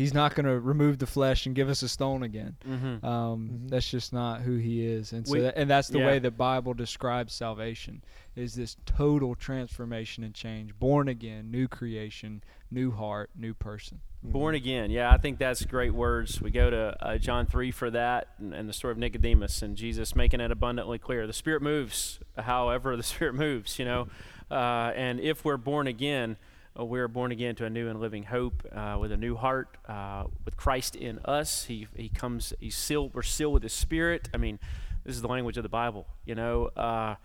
He's 0.00 0.14
not 0.14 0.34
going 0.34 0.46
to 0.46 0.58
remove 0.58 0.98
the 0.98 1.06
flesh 1.06 1.44
and 1.44 1.54
give 1.54 1.68
us 1.68 1.82
a 1.82 1.88
stone 1.88 2.22
again. 2.22 2.56
Mm-hmm. 2.66 3.04
Um, 3.04 3.50
mm-hmm. 3.50 3.68
That's 3.68 3.90
just 3.90 4.14
not 4.14 4.40
who 4.40 4.56
he 4.56 4.86
is, 4.86 5.12
and 5.12 5.28
so 5.28 5.34
we, 5.34 5.40
that, 5.40 5.58
and 5.58 5.68
that's 5.68 5.88
the 5.88 5.98
yeah. 5.98 6.06
way 6.06 6.18
the 6.18 6.30
Bible 6.30 6.72
describes 6.72 7.34
salvation: 7.34 8.02
is 8.34 8.54
this 8.54 8.78
total 8.86 9.34
transformation 9.34 10.24
and 10.24 10.34
change, 10.34 10.78
born 10.78 11.08
again, 11.08 11.50
new 11.50 11.68
creation, 11.68 12.42
new 12.70 12.90
heart, 12.90 13.28
new 13.36 13.52
person. 13.52 14.00
Mm-hmm. 14.24 14.32
Born 14.32 14.54
again, 14.54 14.90
yeah, 14.90 15.12
I 15.12 15.18
think 15.18 15.38
that's 15.38 15.66
great 15.66 15.92
words. 15.92 16.40
We 16.40 16.50
go 16.50 16.70
to 16.70 16.96
uh, 17.00 17.18
John 17.18 17.44
three 17.44 17.70
for 17.70 17.90
that, 17.90 18.28
and, 18.38 18.54
and, 18.54 18.66
the 18.66 18.72
story 18.72 18.92
of 18.92 18.98
Nicodemus 18.98 19.60
and 19.60 19.76
Jesus 19.76 20.16
making 20.16 20.40
it 20.40 20.50
abundantly 20.50 20.98
clear. 20.98 21.26
The 21.26 21.34
Spirit 21.34 21.60
moves, 21.60 22.20
however 22.38 22.96
the 22.96 23.02
Spirit 23.12 23.34
moves, 23.34 23.78
you 23.78 23.84
know, 23.84 24.08
uh, 24.50 24.92
and 24.96 25.20
if 25.20 25.44
we're 25.44 25.58
born 25.58 25.86
again 25.86 26.38
uh, 26.80 26.84
we're 26.84 27.08
born 27.08 27.32
again 27.32 27.54
to 27.56 27.64
a 27.64 27.70
new 27.70 27.88
and 27.88 28.00
living 28.00 28.22
hope 28.22 28.66
uh, 28.72 28.96
with 28.98 29.12
a 29.12 29.16
new 29.16 29.36
heart, 29.36 29.76
uh, 29.88 30.24
with 30.44 30.56
Christ 30.56 30.96
in 30.96 31.18
us. 31.24 31.64
He, 31.64 31.86
he 31.94 32.08
comes, 32.08 32.52
he's 32.60 32.76
sealed, 32.76 33.14
we're 33.14 33.22
sealed 33.22 33.54
with 33.54 33.62
his 33.62 33.72
spirit. 33.72 34.28
I 34.32 34.38
mean, 34.38 34.58
this 35.04 35.14
is 35.14 35.22
the 35.22 35.28
language 35.28 35.56
of 35.56 35.62
the 35.62 35.68
Bible, 35.68 36.06
you 36.24 36.34
know, 36.34 36.66
uh, 36.76 37.16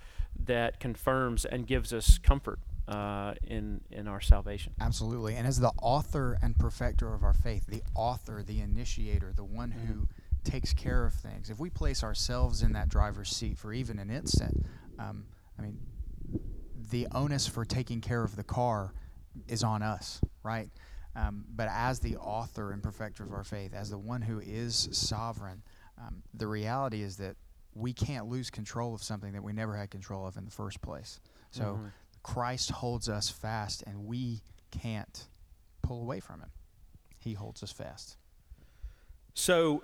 that 0.45 0.79
confirms 0.79 1.45
and 1.45 1.65
gives 1.65 1.93
us 1.93 2.17
comfort 2.17 2.59
uh, 2.88 3.33
in, 3.45 3.81
in 3.91 4.07
our 4.07 4.21
salvation. 4.21 4.74
Absolutely. 4.79 5.35
And 5.35 5.47
as 5.47 5.59
the 5.59 5.71
author 5.81 6.38
and 6.41 6.57
perfecter 6.57 7.13
of 7.13 7.24
our 7.24 7.33
faith, 7.33 7.65
the 7.67 7.83
author, 7.95 8.43
the 8.43 8.62
initiator, 8.62 9.33
the 9.33 9.43
one 9.43 9.69
mm-hmm. 9.69 9.93
who 9.93 10.07
takes 10.43 10.74
care 10.74 11.05
of 11.05 11.13
things, 11.13 11.50
if 11.50 11.59
we 11.59 11.69
place 11.69 12.03
ourselves 12.03 12.62
in 12.62 12.74
that 12.74 12.89
driver's 12.89 13.29
seat 13.29 13.57
for 13.57 13.74
even 13.74 14.00
an 14.00 14.09
instant, 14.09 14.65
um, 15.00 15.25
I 15.57 15.63
mean, 15.63 15.79
the 16.91 17.07
onus 17.12 17.47
for 17.47 17.65
taking 17.65 18.01
care 18.01 18.24
of 18.24 18.35
the 18.35 18.43
car 18.43 18.93
is 19.47 19.63
on 19.63 19.81
us, 19.81 20.21
right? 20.43 20.69
Um, 21.15 21.45
but 21.55 21.69
as 21.71 21.99
the 21.99 22.17
author 22.17 22.71
and 22.71 22.83
perfecter 22.83 23.23
of 23.23 23.31
our 23.31 23.43
faith, 23.43 23.73
as 23.73 23.89
the 23.89 23.97
one 23.97 24.21
who 24.21 24.39
is 24.39 24.89
sovereign, 24.91 25.61
um, 25.97 26.23
the 26.33 26.47
reality 26.47 27.01
is 27.01 27.17
that 27.17 27.35
we 27.73 27.93
can't 27.93 28.27
lose 28.27 28.49
control 28.49 28.93
of 28.93 29.01
something 29.01 29.31
that 29.33 29.43
we 29.43 29.53
never 29.53 29.75
had 29.75 29.89
control 29.89 30.27
of 30.27 30.37
in 30.37 30.45
the 30.45 30.51
first 30.51 30.81
place. 30.81 31.19
So 31.51 31.63
mm-hmm. 31.63 31.87
Christ 32.23 32.71
holds 32.71 33.07
us 33.07 33.29
fast, 33.29 33.83
and 33.85 34.05
we 34.05 34.41
can't 34.71 35.27
pull 35.81 36.01
away 36.01 36.19
from 36.19 36.41
him. 36.41 36.49
He 37.19 37.33
holds 37.33 37.63
us 37.63 37.71
fast. 37.71 38.17
So, 39.33 39.83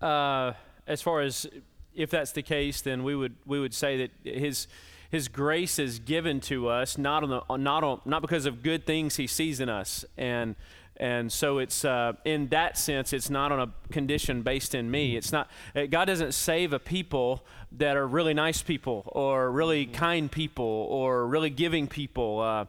uh, 0.00 0.52
as 0.86 1.00
far 1.00 1.20
as 1.20 1.46
if 1.94 2.10
that's 2.10 2.32
the 2.32 2.42
case, 2.42 2.80
then 2.82 3.02
we 3.02 3.14
would 3.14 3.36
we 3.46 3.60
would 3.60 3.74
say 3.74 3.96
that 3.98 4.10
his 4.24 4.66
his 5.10 5.26
grace 5.28 5.78
is 5.78 5.98
given 5.98 6.40
to 6.40 6.68
us 6.68 6.96
not 6.96 7.22
on 7.22 7.30
the 7.30 7.56
not 7.56 7.82
on 7.82 8.00
not 8.04 8.22
because 8.22 8.46
of 8.46 8.62
good 8.62 8.86
things 8.86 9.16
he 9.16 9.26
sees 9.26 9.60
in 9.60 9.68
us. 9.68 10.04
And 10.16 10.54
and 10.96 11.32
so 11.32 11.58
it's 11.58 11.84
uh, 11.84 12.12
in 12.24 12.48
that 12.48 12.78
sense 12.78 13.12
it's 13.12 13.28
not 13.28 13.50
on 13.50 13.60
a 13.60 13.92
condition 13.92 14.42
based 14.42 14.74
in 14.74 14.90
me. 14.90 15.16
It's 15.16 15.32
not 15.32 15.50
uh, 15.74 15.86
god 15.86 16.04
doesn't 16.06 16.32
save 16.32 16.72
a 16.72 16.78
people 16.78 17.44
that 17.72 17.96
are 17.96 18.06
really 18.06 18.34
nice 18.34 18.62
people 18.62 19.02
or 19.06 19.50
really 19.50 19.84
mm-hmm. 19.84 19.94
kind 19.94 20.32
people 20.32 20.64
or 20.64 21.26
really 21.26 21.50
giving 21.50 21.88
people. 21.88 22.40
Uh, 22.40 22.64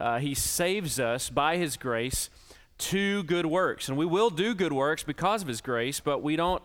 uh, 0.00 0.18
he 0.18 0.34
saves 0.34 0.98
us 0.98 1.30
by 1.30 1.56
his 1.56 1.76
grace 1.76 2.28
to 2.76 3.22
good 3.22 3.46
works. 3.46 3.88
And 3.88 3.96
we 3.96 4.04
will 4.04 4.30
do 4.30 4.52
good 4.52 4.72
works 4.72 5.04
because 5.04 5.42
of 5.42 5.48
his 5.48 5.60
grace 5.60 6.00
but 6.00 6.22
we 6.22 6.34
don't 6.34 6.62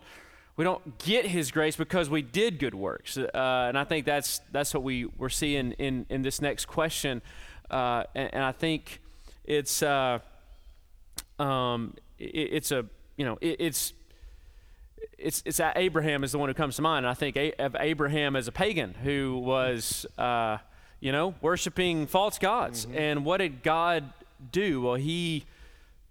we 0.60 0.64
don't 0.64 0.98
get 0.98 1.24
his 1.24 1.50
grace 1.50 1.74
because 1.74 2.10
we 2.10 2.20
did 2.20 2.58
good 2.58 2.74
works. 2.74 3.16
Uh, 3.16 3.30
and 3.34 3.78
I 3.78 3.84
think 3.84 4.04
that's 4.04 4.42
that's 4.52 4.74
what 4.74 4.82
we 4.82 5.06
we're 5.06 5.30
seeing 5.30 5.72
in 5.78 6.04
in 6.10 6.20
this 6.20 6.42
next 6.42 6.66
question. 6.66 7.22
Uh, 7.70 8.04
and, 8.14 8.34
and, 8.34 8.44
I 8.44 8.52
think 8.52 9.00
it's 9.46 9.82
uh, 9.82 10.18
um, 11.38 11.94
it, 12.18 12.26
it's 12.26 12.72
a 12.72 12.84
you 13.16 13.24
know 13.24 13.38
it, 13.40 13.56
it's 13.58 13.94
it's 15.16 15.42
it's 15.46 15.60
Abraham 15.60 16.24
is 16.24 16.32
the 16.32 16.38
one 16.38 16.50
who 16.50 16.54
comes 16.54 16.76
to 16.76 16.82
mind. 16.82 17.06
And 17.06 17.10
I 17.10 17.14
think 17.14 17.38
of 17.58 17.74
Abraham 17.80 18.36
as 18.36 18.46
a 18.46 18.52
pagan 18.52 18.92
who 19.02 19.38
was 19.38 20.04
uh, 20.18 20.58
you 21.00 21.10
know 21.10 21.36
worshiping 21.40 22.06
false 22.06 22.38
gods. 22.38 22.84
Mm-hmm. 22.84 22.98
And 22.98 23.24
what 23.24 23.38
did 23.38 23.62
God 23.62 24.12
do? 24.52 24.82
Well, 24.82 24.96
he 24.96 25.46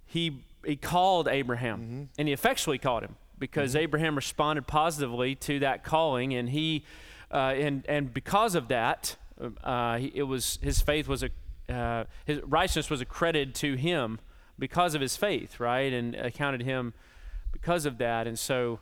he 0.08 0.42
he 0.66 0.76
called 0.76 1.28
Abraham, 1.28 1.80
mm-hmm. 1.82 2.04
and 2.18 2.28
he 2.28 2.34
effectually 2.34 2.80
called 2.80 3.04
him 3.04 3.16
because 3.40 3.72
mm-hmm. 3.72 3.84
Abraham 3.84 4.16
responded 4.16 4.68
positively 4.68 5.36
to 5.36 5.60
that 5.60 5.84
calling, 5.84 6.34
and 6.34 6.50
he, 6.50 6.86
uh, 7.32 7.54
and 7.56 7.86
and 7.88 8.14
because 8.14 8.56
of 8.56 8.68
that, 8.68 9.16
uh, 9.64 9.98
he, 9.98 10.12
it 10.14 10.24
was 10.24 10.60
his 10.62 10.82
faith 10.82 11.08
was 11.08 11.24
a, 11.24 11.74
uh, 11.74 12.04
his 12.26 12.42
righteousness 12.44 12.90
was 12.90 13.02
accredited 13.02 13.56
to 13.56 13.76
him 13.76 14.20
because 14.58 14.96
of 14.96 15.02
his 15.02 15.16
faith, 15.16 15.60
right, 15.60 15.94
and 15.94 16.16
accounted 16.16 16.62
him 16.62 16.94
because 17.52 17.86
of 17.86 17.98
that, 17.98 18.28
and 18.28 18.38
so 18.38 18.80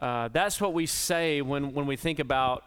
uh, 0.00 0.28
that's 0.28 0.60
what 0.60 0.74
we 0.74 0.86
say 0.86 1.40
when 1.40 1.72
when 1.72 1.86
we 1.86 1.96
think 1.96 2.18
about. 2.18 2.64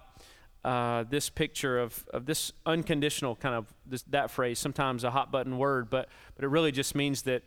Uh, 0.66 1.04
this 1.10 1.30
picture 1.30 1.78
of, 1.78 2.06
of 2.14 2.26
this 2.26 2.54
unconditional 2.66 3.36
kind 3.36 3.54
of 3.54 3.74
this, 3.86 4.02
that 4.04 4.32
phrase, 4.32 4.58
sometimes 4.58 5.04
a 5.04 5.12
hot 5.12 5.30
button 5.30 5.58
word, 5.58 5.90
but, 5.90 6.08
but 6.36 6.46
it 6.46 6.48
really 6.48 6.72
just 6.72 6.96
means 6.96 7.24
that 7.24 7.44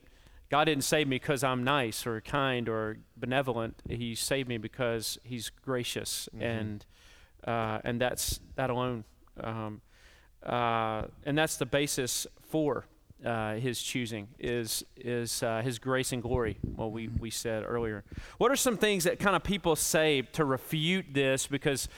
God 0.48 0.64
didn't 0.64 0.84
save 0.84 1.08
me 1.08 1.16
because 1.16 1.42
I'm 1.42 1.64
nice 1.64 2.06
or 2.06 2.20
kind 2.20 2.68
or 2.68 2.98
benevolent. 3.16 3.82
He 3.88 4.14
saved 4.14 4.48
me 4.48 4.58
because 4.58 5.18
He's 5.24 5.50
gracious, 5.50 6.28
mm-hmm. 6.32 6.44
and 6.44 6.86
uh, 7.44 7.80
and 7.84 8.00
that's 8.00 8.40
that 8.54 8.70
alone. 8.70 9.04
Um, 9.40 9.80
uh, 10.44 11.02
and 11.24 11.36
that's 11.36 11.56
the 11.56 11.66
basis 11.66 12.26
for 12.48 12.86
uh, 13.24 13.54
His 13.54 13.82
choosing 13.82 14.28
is 14.38 14.84
is 14.96 15.42
uh, 15.42 15.62
His 15.62 15.80
grace 15.80 16.12
and 16.12 16.22
glory. 16.22 16.58
What 16.62 16.92
we 16.92 17.08
we 17.08 17.30
said 17.30 17.64
earlier. 17.66 18.04
What 18.38 18.52
are 18.52 18.56
some 18.56 18.76
things 18.76 19.04
that 19.04 19.18
kind 19.18 19.34
of 19.34 19.42
people 19.42 19.74
say 19.74 20.22
to 20.32 20.44
refute 20.44 21.06
this? 21.12 21.48
Because, 21.48 21.88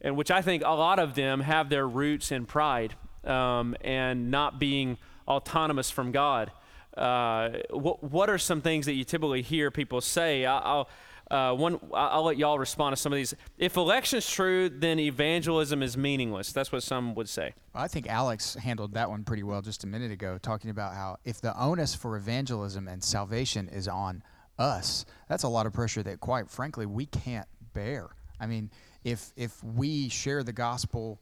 and 0.00 0.16
which 0.16 0.32
I 0.32 0.42
think 0.42 0.64
a 0.66 0.70
lot 0.70 0.98
of 0.98 1.14
them 1.14 1.40
have 1.40 1.68
their 1.68 1.86
roots 1.86 2.32
in 2.32 2.46
pride 2.46 2.94
um, 3.22 3.76
and 3.80 4.32
not 4.32 4.58
being 4.58 4.98
autonomous 5.28 5.88
from 5.88 6.10
God 6.10 6.50
uh, 6.96 7.50
what, 7.70 8.02
what 8.02 8.30
are 8.30 8.38
some 8.38 8.60
things 8.60 8.86
that 8.86 8.94
you 8.94 9.04
typically 9.04 9.42
hear 9.42 9.70
people 9.70 10.00
say? 10.00 10.44
I'll, 10.44 10.88
uh, 11.30 11.54
one, 11.54 11.80
I'll 11.94 12.24
let 12.24 12.36
y'all 12.36 12.58
respond 12.58 12.94
to 12.94 13.00
some 13.00 13.12
of 13.12 13.16
these. 13.16 13.34
If 13.56 13.76
election's 13.76 14.28
true, 14.28 14.68
then 14.68 14.98
evangelism 14.98 15.82
is 15.82 15.96
meaningless. 15.96 16.52
That's 16.52 16.70
what 16.70 16.82
some 16.82 17.14
would 17.14 17.28
say. 17.28 17.54
I 17.74 17.88
think 17.88 18.06
Alex 18.08 18.54
handled 18.54 18.92
that 18.94 19.08
one 19.08 19.24
pretty 19.24 19.42
well 19.42 19.62
just 19.62 19.84
a 19.84 19.86
minute 19.86 20.12
ago, 20.12 20.36
talking 20.36 20.68
about 20.70 20.94
how 20.94 21.16
if 21.24 21.40
the 21.40 21.58
onus 21.58 21.94
for 21.94 22.16
evangelism 22.16 22.86
and 22.86 23.02
salvation 23.02 23.68
is 23.68 23.88
on 23.88 24.22
us, 24.58 25.06
that's 25.28 25.44
a 25.44 25.48
lot 25.48 25.64
of 25.64 25.72
pressure 25.72 26.02
that, 26.02 26.20
quite 26.20 26.50
frankly, 26.50 26.84
we 26.84 27.06
can't 27.06 27.48
bear. 27.72 28.10
I 28.38 28.46
mean, 28.46 28.70
if 29.04 29.32
if 29.36 29.62
we 29.64 30.10
share 30.10 30.42
the 30.42 30.52
gospel 30.52 31.20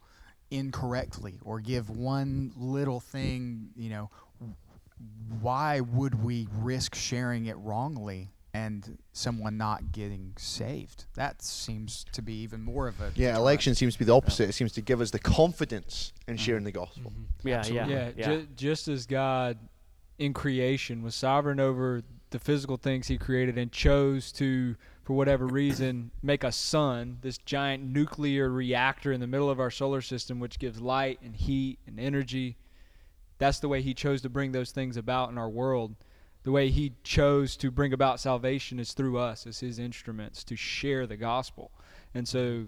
incorrectly 0.51 1.39
or 1.45 1.61
give 1.61 1.89
one 1.89 2.51
little 2.57 2.99
thing, 2.99 3.69
you 3.77 3.91
know, 3.91 4.11
why 5.41 5.81
would 5.81 6.23
we 6.23 6.49
risk 6.53 6.95
sharing 6.95 7.47
it 7.47 7.57
wrongly 7.59 8.33
and 8.53 8.99
someone 9.13 9.57
not 9.57 9.93
getting 9.93 10.35
saved? 10.37 11.05
That 11.15 11.43
seems 11.43 12.05
to 12.13 12.23
be 12.23 12.35
even 12.43 12.63
more 12.63 12.89
of 12.89 13.01
a 13.01 13.13
yeah. 13.15 13.37
Election 13.37 13.75
seems 13.75 13.95
to 13.95 13.99
be 13.99 14.05
the 14.05 14.17
opposite. 14.17 14.49
It 14.49 14.53
seems 14.53 14.73
to 14.73 14.81
give 14.81 15.01
us 15.01 15.11
the 15.11 15.19
confidence 15.19 16.13
in 16.27 16.35
mm-hmm. 16.35 16.45
sharing 16.45 16.65
the 16.65 16.73
gospel. 16.73 17.13
Mm-hmm. 17.13 17.49
Yeah, 17.49 17.67
yeah, 17.67 17.87
yeah. 17.87 18.11
yeah. 18.17 18.27
Ju- 18.27 18.49
just 18.57 18.89
as 18.89 19.07
God 19.07 19.59
in 20.19 20.35
creation 20.35 21.03
was 21.03 21.15
sovereign 21.15 21.61
over 21.61 22.03
the 22.31 22.39
physical 22.39 22.77
things 22.77 23.09
He 23.09 23.19
created 23.19 23.57
and 23.57 23.73
chose 23.73 24.33
to, 24.33 24.77
for 25.05 25.15
whatever 25.15 25.47
reason, 25.47 26.11
make 26.23 26.45
a 26.45 26.53
sun, 26.53 27.19
this 27.23 27.39
giant 27.39 27.85
nuclear 27.85 28.51
reactor 28.51 29.13
in 29.13 29.21
the 29.21 29.27
middle 29.27 29.51
of 29.51 29.59
our 29.59 29.71
solar 29.71 30.01
system, 30.01 30.39
which 30.39 30.59
gives 30.59 30.81
light 30.81 31.19
and 31.23 31.35
heat 31.35 31.79
and 31.87 31.99
energy 31.99 32.57
that's 33.41 33.59
the 33.59 33.69
way 33.69 33.83
he 33.83 33.95
chose 33.95 34.21
to 34.21 34.29
bring 34.29 34.53
those 34.53 34.71
things 34.71 34.97
about 34.97 35.31
in 35.31 35.39
our 35.39 35.49
world. 35.49 35.97
The 36.43 36.53
way 36.53 36.71
he 36.71 36.93
chose 37.03 37.57
to 37.57 37.71
bring 37.71 37.93
about 37.93 38.21
salvation 38.21 38.79
is 38.79 38.93
through 38.93 39.19
us 39.19 39.47
as 39.47 39.61
his 39.61 39.79
instruments 39.79 40.45
to 40.45 40.57
share 40.57 41.07
the 41.07 41.17
gospel. 41.17 41.73
And 42.15 42.29
so 42.29 42.67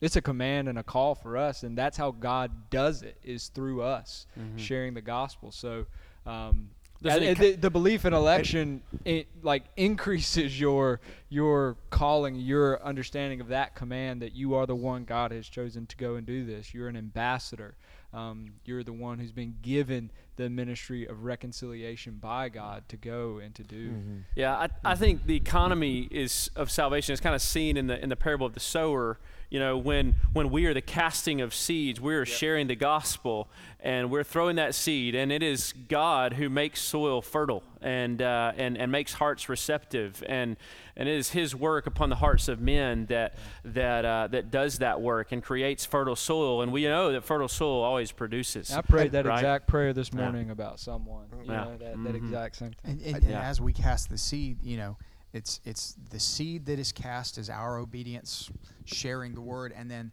it's 0.00 0.16
a 0.16 0.22
command 0.22 0.68
and 0.68 0.78
a 0.78 0.82
call 0.82 1.14
for 1.14 1.36
us 1.36 1.62
and 1.62 1.76
that's 1.76 1.96
how 1.96 2.10
God 2.10 2.70
does 2.70 3.02
it 3.02 3.18
is 3.22 3.48
through 3.48 3.82
us 3.82 4.26
mm-hmm. 4.38 4.56
sharing 4.56 4.94
the 4.94 5.00
gospel. 5.00 5.52
So 5.52 5.86
um, 6.26 6.70
the, 7.02 7.56
the, 7.58 7.70
belief 7.70 8.04
in 8.04 8.12
election 8.12 8.82
it, 9.04 9.26
like 9.42 9.64
increases 9.76 10.60
your 10.60 11.00
your 11.30 11.76
calling 11.88 12.34
your 12.34 12.82
understanding 12.82 13.40
of 13.40 13.48
that 13.48 13.74
command 13.74 14.20
that 14.20 14.34
you 14.34 14.54
are 14.54 14.66
the 14.66 14.76
one 14.76 15.04
god 15.04 15.30
has 15.30 15.48
chosen 15.48 15.86
to 15.86 15.96
go 15.96 16.16
and 16.16 16.26
do 16.26 16.44
this 16.44 16.74
you're 16.74 16.88
an 16.88 16.96
ambassador 16.96 17.74
um, 18.12 18.54
you're 18.64 18.82
the 18.82 18.92
one 18.92 19.18
who's 19.18 19.32
been 19.32 19.56
given 19.62 20.10
the 20.36 20.50
ministry 20.50 21.06
of 21.06 21.24
reconciliation 21.24 22.14
by 22.20 22.48
God 22.48 22.88
to 22.88 22.96
go 22.96 23.38
and 23.38 23.54
to 23.54 23.62
do. 23.62 23.90
Mm-hmm. 23.90 24.16
Yeah, 24.34 24.56
I, 24.56 24.68
I 24.84 24.94
think 24.94 25.26
the 25.26 25.36
economy 25.36 26.08
is 26.10 26.50
of 26.56 26.70
salvation 26.70 27.12
is 27.12 27.20
kind 27.20 27.34
of 27.34 27.42
seen 27.42 27.76
in 27.76 27.86
the 27.86 28.02
in 28.02 28.08
the 28.08 28.16
parable 28.16 28.46
of 28.46 28.54
the 28.54 28.60
sower. 28.60 29.18
You 29.50 29.58
know, 29.58 29.76
when 29.76 30.14
when 30.32 30.50
we 30.50 30.66
are 30.66 30.74
the 30.74 30.80
casting 30.80 31.40
of 31.40 31.52
seeds, 31.52 32.00
we 32.00 32.14
are 32.14 32.20
yep. 32.20 32.28
sharing 32.28 32.68
the 32.68 32.76
gospel, 32.76 33.48
and 33.80 34.08
we're 34.08 34.22
throwing 34.22 34.54
that 34.56 34.76
seed, 34.76 35.16
and 35.16 35.32
it 35.32 35.42
is 35.42 35.74
God 35.88 36.34
who 36.34 36.48
makes 36.48 36.80
soil 36.80 37.20
fertile 37.20 37.64
and 37.80 38.22
uh, 38.22 38.52
and 38.56 38.78
and 38.78 38.92
makes 38.92 39.14
hearts 39.14 39.48
receptive, 39.48 40.22
and 40.28 40.56
and 40.96 41.08
it 41.08 41.16
is 41.16 41.30
His 41.30 41.56
work 41.56 41.88
upon 41.88 42.10
the 42.10 42.16
hearts 42.16 42.46
of 42.46 42.60
men 42.60 43.06
that 43.06 43.34
that 43.64 44.04
uh, 44.04 44.28
that 44.28 44.52
does 44.52 44.78
that 44.78 45.00
work 45.00 45.32
and 45.32 45.42
creates 45.42 45.84
fertile 45.84 46.14
soil, 46.14 46.62
and 46.62 46.70
we 46.70 46.84
know 46.84 47.10
that 47.10 47.24
fertile 47.24 47.48
soil 47.48 47.82
always 47.82 48.12
produces. 48.12 48.70
I 48.70 48.82
prayed 48.82 49.10
that 49.12 49.26
right? 49.26 49.38
exact 49.38 49.66
prayer 49.66 49.92
this 49.92 50.12
morning 50.12 50.46
yeah. 50.46 50.52
about 50.52 50.78
someone, 50.78 51.26
you 51.32 51.52
yeah. 51.52 51.64
know, 51.64 51.76
that, 51.76 51.94
mm-hmm. 51.94 52.04
that 52.04 52.14
exact 52.14 52.54
same 52.54 52.70
thing. 52.70 53.00
And, 53.04 53.16
and, 53.16 53.24
yeah. 53.24 53.38
and 53.38 53.46
as 53.46 53.60
we 53.60 53.72
cast 53.72 54.10
the 54.10 54.18
seed, 54.18 54.62
you 54.62 54.76
know, 54.76 54.96
it's 55.32 55.60
it's 55.64 55.94
the 56.10 56.20
seed 56.20 56.66
that 56.66 56.78
is 56.78 56.92
cast 56.92 57.38
as 57.38 57.48
our 57.50 57.78
obedience, 57.78 58.50
sharing 58.84 59.34
the 59.34 59.40
word, 59.40 59.72
and 59.76 59.90
then 59.90 60.12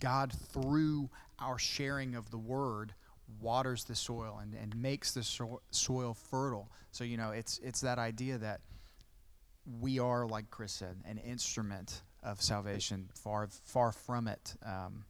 God 0.00 0.32
through 0.52 1.08
our 1.38 1.58
sharing 1.58 2.14
of 2.14 2.30
the 2.30 2.38
word 2.38 2.92
waters 3.40 3.84
the 3.84 3.94
soil 3.94 4.38
and, 4.40 4.54
and 4.54 4.74
makes 4.76 5.12
the 5.12 5.22
so- 5.22 5.60
soil 5.70 6.14
fertile. 6.14 6.70
So 6.90 7.04
you 7.04 7.16
know, 7.16 7.30
it's 7.30 7.58
it's 7.62 7.80
that 7.80 7.98
idea 7.98 8.38
that 8.38 8.60
we 9.80 9.98
are, 9.98 10.26
like 10.26 10.50
Chris 10.50 10.72
said, 10.72 10.96
an 11.04 11.18
instrument 11.18 12.02
of 12.22 12.40
salvation, 12.40 13.08
far 13.14 13.48
far 13.64 13.92
from 13.92 14.28
it 14.28 14.54
um, 14.64 15.04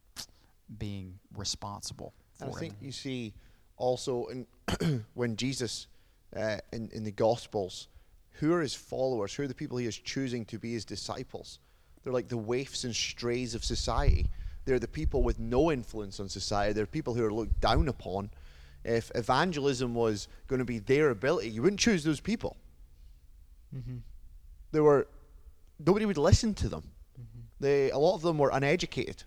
being 0.77 1.19
responsible. 1.35 2.13
And 2.39 2.49
I 2.49 2.53
for 2.53 2.59
think 2.59 2.73
it. 2.81 2.85
you 2.85 2.91
see 2.91 3.33
also 3.77 4.27
in 4.27 5.05
when 5.13 5.35
Jesus 5.35 5.87
uh, 6.35 6.57
in 6.71 6.89
in 6.93 7.03
the 7.03 7.11
Gospels, 7.11 7.87
who 8.33 8.53
are 8.53 8.61
his 8.61 8.75
followers? 8.75 9.33
Who 9.33 9.43
are 9.43 9.47
the 9.47 9.53
people 9.53 9.77
he 9.77 9.85
is 9.85 9.97
choosing 9.97 10.45
to 10.45 10.59
be 10.59 10.73
his 10.73 10.85
disciples? 10.85 11.59
They're 12.03 12.13
like 12.13 12.29
the 12.29 12.37
waifs 12.37 12.83
and 12.83 12.95
strays 12.95 13.55
of 13.55 13.63
society. 13.63 14.27
They're 14.65 14.79
the 14.79 14.87
people 14.87 15.23
with 15.23 15.39
no 15.39 15.71
influence 15.71 16.19
on 16.19 16.29
society. 16.29 16.73
They're 16.73 16.85
people 16.85 17.13
who 17.13 17.25
are 17.25 17.33
looked 17.33 17.59
down 17.59 17.87
upon. 17.87 18.29
If 18.83 19.11
evangelism 19.15 19.93
was 19.93 20.27
going 20.47 20.59
to 20.59 20.65
be 20.65 20.79
their 20.79 21.09
ability, 21.09 21.49
you 21.49 21.61
wouldn't 21.61 21.79
choose 21.79 22.03
those 22.03 22.19
people. 22.19 22.55
Mm-hmm. 23.75 23.97
They 24.71 24.79
were 24.79 25.07
nobody 25.79 26.05
would 26.05 26.17
listen 26.17 26.53
to 26.55 26.69
them. 26.69 26.83
They 27.59 27.89
a 27.91 27.97
lot 27.97 28.15
of 28.15 28.21
them 28.21 28.37
were 28.37 28.51
uneducated. 28.53 29.23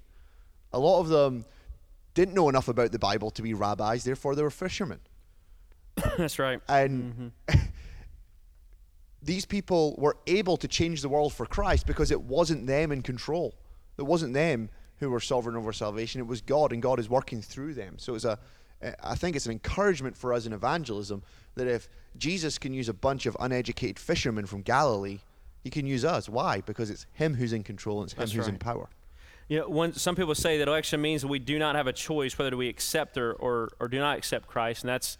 A 0.73 0.79
lot 0.79 1.01
of 1.01 1.09
them 1.09 1.45
didn't 2.15 2.35
know 2.35 2.49
enough 2.49 2.69
about 2.69 2.93
the 2.93 2.99
Bible 2.99 3.31
to 3.33 3.43
be 3.43 3.55
rabbis. 3.55 4.05
Therefore, 4.05 4.35
they 4.35 4.43
were 4.43 4.51
fishermen. 4.51 5.01
That's 6.19 6.39
right. 6.39 6.61
And 6.69 7.33
these 9.23 9.47
people 9.47 9.95
were 9.99 10.17
able 10.27 10.57
to 10.57 10.69
change 10.69 11.03
the 11.03 11.09
world 11.09 11.33
for 11.33 11.47
Christ 11.47 11.87
because 11.87 12.11
it 12.11 12.21
wasn't 12.21 12.67
them 12.67 12.93
in 12.93 13.03
control. 13.03 13.55
It 13.99 14.03
wasn't 14.03 14.35
them 14.35 14.69
who 14.99 15.11
were 15.11 15.21
sovereign 15.21 15.57
over 15.57 15.73
salvation. 15.73 16.21
It 16.21 16.27
was 16.27 16.41
God, 16.41 16.73
and 16.73 16.83
God 16.83 16.99
is 16.99 17.09
working 17.09 17.43
through 17.43 17.75
them. 17.75 17.99
So 17.99 18.15
it's 18.15 18.25
a, 18.25 18.39
I 19.03 19.15
think 19.15 19.37
it's 19.37 19.47
an 19.47 19.53
encouragement 19.53 20.17
for 20.17 20.33
us 20.33 20.47
in 20.47 20.53
evangelism 20.53 21.23
that 21.55 21.69
if 21.69 21.89
Jesus 22.17 22.59
can 22.59 22.75
use 22.75 22.89
a 22.89 22.95
bunch 22.95 23.27
of 23.27 23.37
uneducated 23.39 23.99
fishermen 23.99 24.47
from 24.47 24.63
Galilee, 24.63 25.19
he 25.63 25.71
can 25.71 25.87
use 25.87 26.05
us. 26.05 26.29
Why? 26.29 26.61
Because 26.61 26.91
it's 26.91 27.07
him 27.13 27.35
who's 27.35 27.53
in 27.53 27.63
control 27.63 28.01
and 28.01 28.07
it's 28.07 28.15
him 28.15 28.21
That's 28.21 28.33
who's 28.33 28.49
in 28.49 28.59
power. 28.59 28.89
You 29.49 29.61
know, 29.61 29.69
when 29.69 29.93
some 29.93 30.17
people 30.17 30.35
say 30.35 30.59
that 30.59 30.69
election 30.69 31.01
means 31.01 31.23
that 31.23 31.29
we 31.29 31.39
do 31.39 31.59
not 31.59 31.77
have 31.77 31.87
a 31.87 31.93
choice 31.93 32.39
whether 32.39 32.57
we 32.57 32.69
accept 32.69 33.19
or, 33.19 33.35
or, 33.35 33.71
or 33.79 33.89
do 33.89 33.99
not 33.99 34.17
accept 34.17 34.47
Christ, 34.47 34.83
and 34.83 34.89
that's 34.89 35.19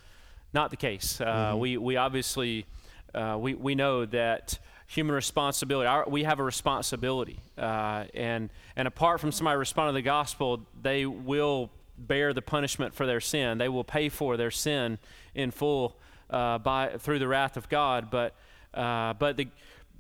not 0.55 0.71
the 0.71 0.77
case. 0.77 1.21
Uh, 1.21 1.55
We 1.57 1.77
we 1.77 1.97
obviously 1.97 2.67
uh, 3.15 3.37
we 3.39 3.55
we 3.55 3.75
know 3.75 4.05
that 4.07 4.59
human 4.87 5.15
responsibility. 5.15 5.87
Our, 5.87 6.09
we 6.09 6.25
have 6.25 6.39
a 6.39 6.45
responsibility, 6.45 7.41
uh, 7.59 8.05
and 8.15 8.51
and 8.77 8.89
apart 8.89 9.21
from 9.21 9.33
somebody 9.33 9.57
responding 9.57 9.95
to 9.95 9.99
the 9.99 10.03
gospel, 10.03 10.67
they 10.81 11.07
will 11.07 11.71
bear 11.99 12.33
the 12.33 12.43
punishment 12.43 12.95
for 12.95 13.07
their 13.07 13.21
sin. 13.21 13.59
They 13.59 13.69
will 13.69 13.85
pay 13.85 14.09
for 14.09 14.37
their 14.37 14.51
sin 14.51 14.99
in 15.35 15.51
full 15.51 15.97
uh, 16.31 16.59
by 16.59 16.97
through 16.99 17.19
the 17.19 17.29
wrath 17.29 17.57
of 17.57 17.69
God. 17.69 18.11
But 18.11 18.35
uh, 18.75 19.15
but 19.15 19.37
the 19.37 19.49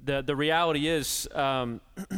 the 0.04 0.23
the 0.23 0.37
reality 0.37 0.88
is. 0.88 1.28
Um, 1.35 1.81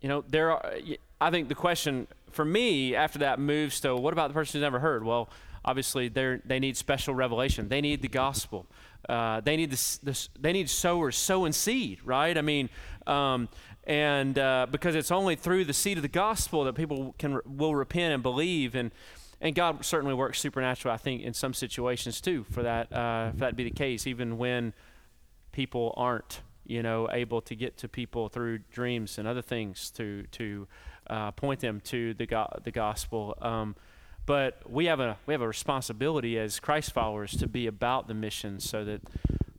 you 0.00 0.08
know, 0.08 0.24
there 0.28 0.52
are. 0.52 0.74
I 1.20 1.30
think 1.30 1.48
the 1.48 1.54
question 1.54 2.06
for 2.30 2.44
me 2.44 2.94
after 2.94 3.18
that 3.20 3.38
moves 3.38 3.80
to 3.80 3.94
what 3.94 4.12
about 4.12 4.28
the 4.28 4.34
person 4.34 4.58
who's 4.58 4.64
never 4.64 4.78
heard? 4.78 5.04
Well, 5.04 5.28
obviously 5.64 6.08
they 6.08 6.38
they 6.44 6.58
need 6.58 6.76
special 6.76 7.14
revelation. 7.14 7.68
They 7.68 7.80
need 7.80 8.02
the 8.02 8.08
gospel. 8.08 8.66
Uh, 9.08 9.40
they 9.40 9.56
need 9.56 9.70
this, 9.70 9.98
this. 9.98 10.28
They 10.38 10.52
need 10.52 10.68
sowers 10.68 11.16
sowing 11.16 11.52
seed, 11.52 12.00
right? 12.04 12.36
I 12.36 12.42
mean, 12.42 12.68
um, 13.06 13.48
and 13.84 14.38
uh, 14.38 14.66
because 14.70 14.94
it's 14.94 15.10
only 15.10 15.36
through 15.36 15.64
the 15.64 15.72
seed 15.72 15.98
of 15.98 16.02
the 16.02 16.08
gospel 16.08 16.64
that 16.64 16.74
people 16.74 17.14
can 17.18 17.40
will 17.44 17.74
repent 17.74 18.14
and 18.14 18.22
believe 18.22 18.74
and. 18.74 18.90
And 19.42 19.54
God 19.54 19.82
certainly 19.86 20.12
works 20.12 20.38
supernatural, 20.38 20.92
I 20.92 20.98
think, 20.98 21.22
in 21.22 21.32
some 21.32 21.54
situations 21.54 22.20
too, 22.20 22.44
for 22.50 22.62
that 22.62 22.92
uh, 22.92 23.30
for 23.30 23.38
that 23.38 23.48
to 23.48 23.56
be 23.56 23.64
the 23.64 23.70
case, 23.70 24.06
even 24.06 24.36
when 24.36 24.74
people 25.50 25.94
aren't 25.96 26.42
you 26.66 26.82
know 26.82 27.08
able 27.10 27.40
to 27.40 27.54
get 27.56 27.76
to 27.78 27.88
people 27.88 28.28
through 28.28 28.58
dreams 28.70 29.18
and 29.18 29.26
other 29.26 29.42
things 29.42 29.90
to 29.90 30.24
to 30.30 30.68
uh, 31.08 31.30
point 31.32 31.60
them 31.60 31.80
to 31.80 32.14
the 32.14 32.26
go- 32.26 32.52
the 32.62 32.70
gospel 32.70 33.36
um, 33.42 33.74
but 34.30 34.62
we 34.70 34.86
have 34.86 35.00
a 35.00 35.18
we 35.26 35.34
have 35.34 35.40
a 35.40 35.48
responsibility 35.48 36.38
as 36.38 36.60
Christ 36.60 36.92
followers 36.92 37.32
to 37.38 37.48
be 37.48 37.66
about 37.66 38.06
the 38.06 38.14
mission 38.14 38.60
so 38.60 38.84
that 38.84 39.00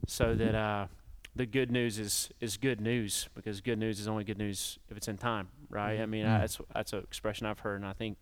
so 0.07 0.33
that 0.33 0.55
uh, 0.55 0.87
the 1.35 1.45
good 1.45 1.71
news 1.71 1.99
is 1.99 2.29
is 2.39 2.55
good 2.55 2.79
news 2.79 3.27
because 3.35 3.59
good 3.59 3.77
news 3.77 3.99
is 3.99 4.07
only 4.07 4.23
good 4.23 4.37
news 4.37 4.79
if 4.89 4.95
it's 4.95 5.09
in 5.09 5.17
time 5.17 5.49
right 5.69 5.99
I 5.99 6.05
mean 6.05 6.25
I, 6.25 6.39
that's 6.39 6.57
that's 6.73 6.93
an 6.93 6.99
expression 6.99 7.47
I've 7.47 7.59
heard 7.59 7.81
and 7.81 7.85
I 7.85 7.91
think 7.91 8.15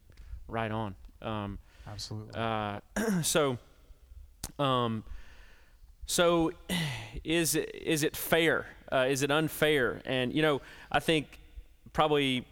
right 0.48 0.72
on 0.72 0.96
um, 1.22 1.60
Absolutely. 1.88 2.34
uh, 2.36 2.80
so, 3.22 3.60
um, 4.58 5.04
so 6.08 6.52
is 7.24 7.54
it, 7.54 7.76
is 7.76 8.02
it 8.02 8.16
fair? 8.16 8.66
Uh, 8.92 9.06
is 9.08 9.22
it 9.22 9.30
unfair? 9.30 10.02
And 10.04 10.34
you 10.34 10.42
know, 10.42 10.62
I 10.92 11.00
think 11.00 11.40
probably 11.94 12.46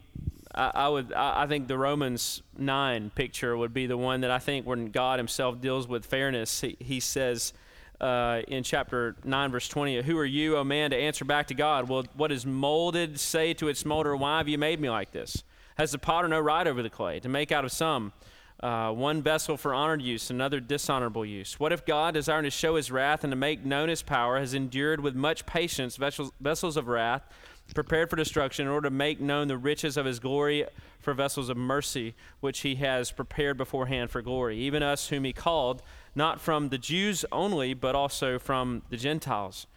I, 0.57 0.87
would 0.89 1.13
I, 1.13 1.43
I 1.43 1.47
think 1.47 1.67
the 1.67 1.77
Romans 1.77 2.41
nine 2.57 3.09
picture 3.09 3.55
would 3.55 3.73
be 3.73 3.87
the 3.87 3.97
one 3.97 4.21
that 4.21 4.31
I 4.31 4.39
think 4.39 4.65
when 4.65 4.87
God 4.91 5.19
Himself 5.19 5.61
deals 5.61 5.87
with 5.87 6.05
fairness, 6.05 6.61
He, 6.61 6.77
he 6.79 6.99
says. 6.99 7.53
Uh, 7.99 8.43
in 8.47 8.61
chapter 8.61 9.15
9, 9.23 9.49
verse 9.49 9.67
20, 9.67 10.03
who 10.03 10.19
are 10.19 10.23
you, 10.23 10.55
O 10.57 10.63
man, 10.63 10.91
to 10.91 10.95
answer 10.95 11.25
back 11.25 11.47
to 11.47 11.55
God? 11.55 11.89
Well, 11.89 12.05
what 12.15 12.31
is 12.31 12.45
molded 12.45 13.19
say 13.19 13.55
to 13.55 13.69
its 13.69 13.85
molder, 13.85 14.15
why 14.15 14.37
have 14.37 14.47
you 14.47 14.59
made 14.59 14.79
me 14.79 14.87
like 14.87 15.09
this? 15.09 15.43
Has 15.79 15.93
the 15.93 15.97
potter 15.97 16.27
no 16.27 16.39
right 16.39 16.67
over 16.67 16.83
the 16.83 16.91
clay 16.91 17.19
to 17.21 17.27
make 17.27 17.51
out 17.51 17.65
of 17.65 17.71
some 17.71 18.13
uh, 18.61 18.91
one 18.91 19.21
vessel 19.21 19.57
for 19.57 19.73
honored 19.73 20.01
use, 20.01 20.29
another 20.29 20.59
dishonorable 20.59 21.25
use. 21.25 21.59
What 21.59 21.71
if 21.71 21.85
God, 21.85 22.15
desiring 22.15 22.45
to 22.45 22.49
show 22.49 22.75
his 22.75 22.91
wrath 22.91 23.23
and 23.23 23.31
to 23.31 23.37
make 23.37 23.63
known 23.65 23.89
his 23.89 24.01
power, 24.01 24.39
has 24.39 24.53
endured 24.53 24.99
with 25.01 25.15
much 25.15 25.45
patience 25.45 25.95
vessels, 25.95 26.31
vessels 26.39 26.77
of 26.77 26.87
wrath, 26.87 27.23
prepared 27.73 28.09
for 28.09 28.15
destruction, 28.15 28.65
in 28.65 28.71
order 28.71 28.89
to 28.89 28.93
make 28.95 29.19
known 29.19 29.47
the 29.47 29.57
riches 29.57 29.97
of 29.97 30.05
his 30.05 30.19
glory 30.19 30.65
for 30.99 31.13
vessels 31.13 31.49
of 31.49 31.57
mercy, 31.57 32.15
which 32.39 32.61
he 32.61 32.75
has 32.75 33.11
prepared 33.11 33.57
beforehand 33.57 34.09
for 34.09 34.21
glory, 34.21 34.57
even 34.57 34.81
us 34.83 35.09
whom 35.09 35.23
he 35.23 35.33
called, 35.33 35.81
not 36.15 36.39
from 36.41 36.69
the 36.69 36.77
Jews 36.77 37.23
only, 37.31 37.73
but 37.73 37.95
also 37.95 38.39
from 38.39 38.81
the 38.89 38.97
Gentiles? 38.97 39.67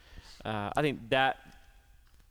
Uh, 0.44 0.70
I 0.76 0.80
think 0.82 1.10
that 1.10 1.36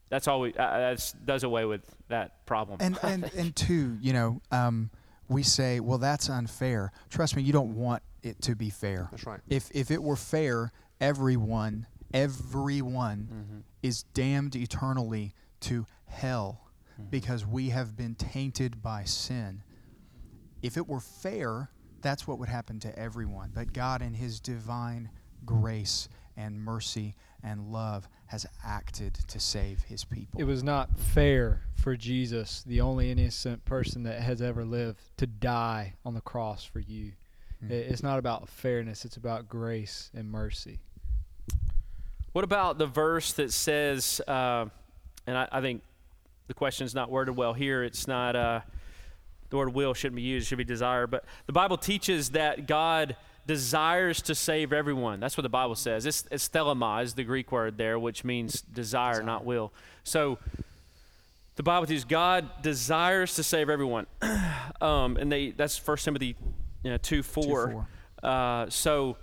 that's 0.09 0.27
all 0.27 0.39
we 0.41 0.49
uh, 0.53 0.55
that's 0.79 1.11
does 1.13 1.43
away 1.43 1.65
with 1.65 1.81
that 2.07 2.45
problem. 2.47 2.77
and 2.81 2.97
and 3.03 3.31
and 3.35 3.55
two, 3.55 3.97
you 4.01 4.13
know, 4.13 4.41
um, 4.51 4.89
we 5.27 5.43
say, 5.43 5.79
well, 5.79 5.99
that's 5.99 6.29
unfair. 6.29 6.91
Trust 7.11 7.35
me, 7.35 7.43
you 7.43 7.53
don't 7.53 7.75
want 7.75 8.01
it 8.23 8.41
to 8.41 8.55
be 8.55 8.69
fair. 8.71 9.07
That's 9.11 9.25
right. 9.27 9.39
If 9.47 9.69
if 9.73 9.91
it 9.91 10.01
were 10.01 10.15
fair, 10.15 10.71
everyone, 10.99 11.85
everyone, 12.13 13.27
Mm-hmm. 13.31 13.59
is 13.83 14.03
damned 14.13 14.55
eternally 14.55 15.33
to 15.61 15.85
hell 16.05 16.61
Mm-hmm. 16.99 17.11
because 17.11 17.45
we 17.45 17.69
have 17.69 17.95
been 17.95 18.13
tainted 18.15 18.81
by 18.81 19.05
sin. 19.05 19.63
If 20.61 20.75
it 20.75 20.85
were 20.85 20.99
fair, 20.99 21.69
that's 22.01 22.27
what 22.27 22.39
would 22.39 22.49
happen 22.49 22.77
to 22.81 22.99
everyone. 22.99 23.51
But 23.55 23.71
God, 23.71 24.01
in 24.01 24.13
His 24.15 24.41
divine 24.41 25.09
grace 25.45 26.09
and 26.35 26.59
mercy 26.61 27.15
and 27.41 27.71
love, 27.71 28.09
has 28.25 28.45
acted 28.65 29.13
to 29.13 29.39
save 29.39 29.83
His 29.83 30.03
people. 30.03 30.41
It 30.41 30.43
was 30.43 30.61
not 30.61 30.97
fair 30.99 31.61
for 31.75 31.95
Jesus, 31.95 32.63
the 32.67 32.81
only 32.81 33.11
innocent 33.11 33.63
person 33.63 34.03
that 34.03 34.19
has 34.21 34.41
ever 34.41 34.65
lived, 34.65 34.99
to 35.17 35.25
die 35.27 35.93
on 36.03 36.13
the 36.15 36.21
cross 36.21 36.65
for 36.65 36.81
you. 36.81 37.13
Mm. 37.63 37.71
It- 37.71 37.91
It's 37.91 38.03
not 38.03 38.19
about 38.19 38.49
fairness, 38.49 39.05
it's 39.05 39.15
about 39.15 39.47
grace 39.47 40.11
and 40.13 40.29
mercy. 40.29 40.79
What 42.33 42.43
about 42.43 42.77
the 42.77 42.87
verse 42.87 43.31
that 43.33 43.53
says, 43.53 44.19
uh, 44.27 44.65
and 45.29 45.37
I, 45.37 45.47
I 45.51 45.61
think 45.61 45.83
the 46.47 46.53
question 46.53 46.85
is 46.85 46.95
not 46.95 47.11
worded 47.11 47.37
well 47.37 47.53
here. 47.53 47.83
It's 47.83 48.07
not, 48.07 48.35
uh, 48.35 48.61
the 49.49 49.57
word 49.57 49.73
will 49.73 49.93
shouldn't 49.93 50.15
be 50.15 50.23
used, 50.23 50.45
it 50.45 50.47
should 50.47 50.57
be 50.57 50.63
desire. 50.63 51.05
But 51.05 51.23
the 51.45 51.53
Bible 51.53 51.77
teaches 51.77 52.31
that 52.31 52.67
God 52.67 53.15
desires 53.45 54.21
to 54.23 54.35
save 54.35 54.73
everyone. 54.73 55.19
That's 55.19 55.37
what 55.37 55.43
the 55.43 55.49
Bible 55.49 55.75
says. 55.75 56.05
It's, 56.05 56.25
it's 56.31 56.49
thelema 56.49 57.03
is 57.03 57.13
the 57.13 57.23
Greek 57.23 57.51
word 57.51 57.77
there, 57.77 57.99
which 57.99 58.23
means 58.23 58.61
desire, 58.61 59.21
not 59.21 59.45
will. 59.45 59.71
So 60.03 60.39
the 61.55 61.63
Bible 61.63 61.85
teaches 61.85 62.05
God 62.05 62.49
desires 62.63 63.35
to 63.35 63.43
save 63.43 63.69
everyone. 63.69 64.07
um, 64.81 65.17
and 65.17 65.31
they 65.31 65.51
that's 65.51 65.85
1 65.85 65.97
Timothy 65.97 66.35
you 66.83 66.91
know, 66.91 66.97
2 66.97 67.21
4. 67.21 67.87
Uh, 68.23 68.69
so 68.69 69.17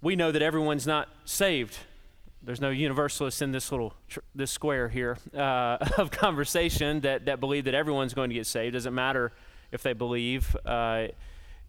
we 0.00 0.14
know 0.14 0.30
that 0.30 0.42
everyone's 0.42 0.86
not 0.86 1.08
saved. 1.24 1.76
There's 2.44 2.60
no 2.60 2.70
universalists 2.70 3.40
in 3.40 3.52
this 3.52 3.70
little 3.70 3.94
tr- 4.08 4.20
this 4.34 4.50
square 4.50 4.88
here 4.88 5.16
uh, 5.34 5.78
of 5.98 6.10
conversation 6.10 7.00
that 7.00 7.24
that 7.26 7.40
believe 7.40 7.64
that 7.64 7.74
everyone's 7.74 8.12
going 8.12 8.30
to 8.30 8.34
get 8.34 8.46
saved. 8.46 8.74
Doesn't 8.74 8.94
matter 8.94 9.32
if 9.72 9.82
they 9.82 9.94
believe 9.94 10.54
uh, 10.66 11.08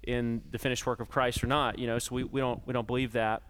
in 0.03 0.41
the 0.51 0.59
finished 0.59 0.85
work 0.85 0.99
of 0.99 1.09
Christ 1.09 1.43
or 1.43 1.47
not. 1.47 1.79
You 1.79 1.87
know, 1.87 1.99
so 1.99 2.15
we, 2.15 2.23
we 2.25 2.41
don't 2.41 2.65
we 2.67 2.73
don't 2.73 2.87
believe 2.87 3.13
that. 3.13 3.41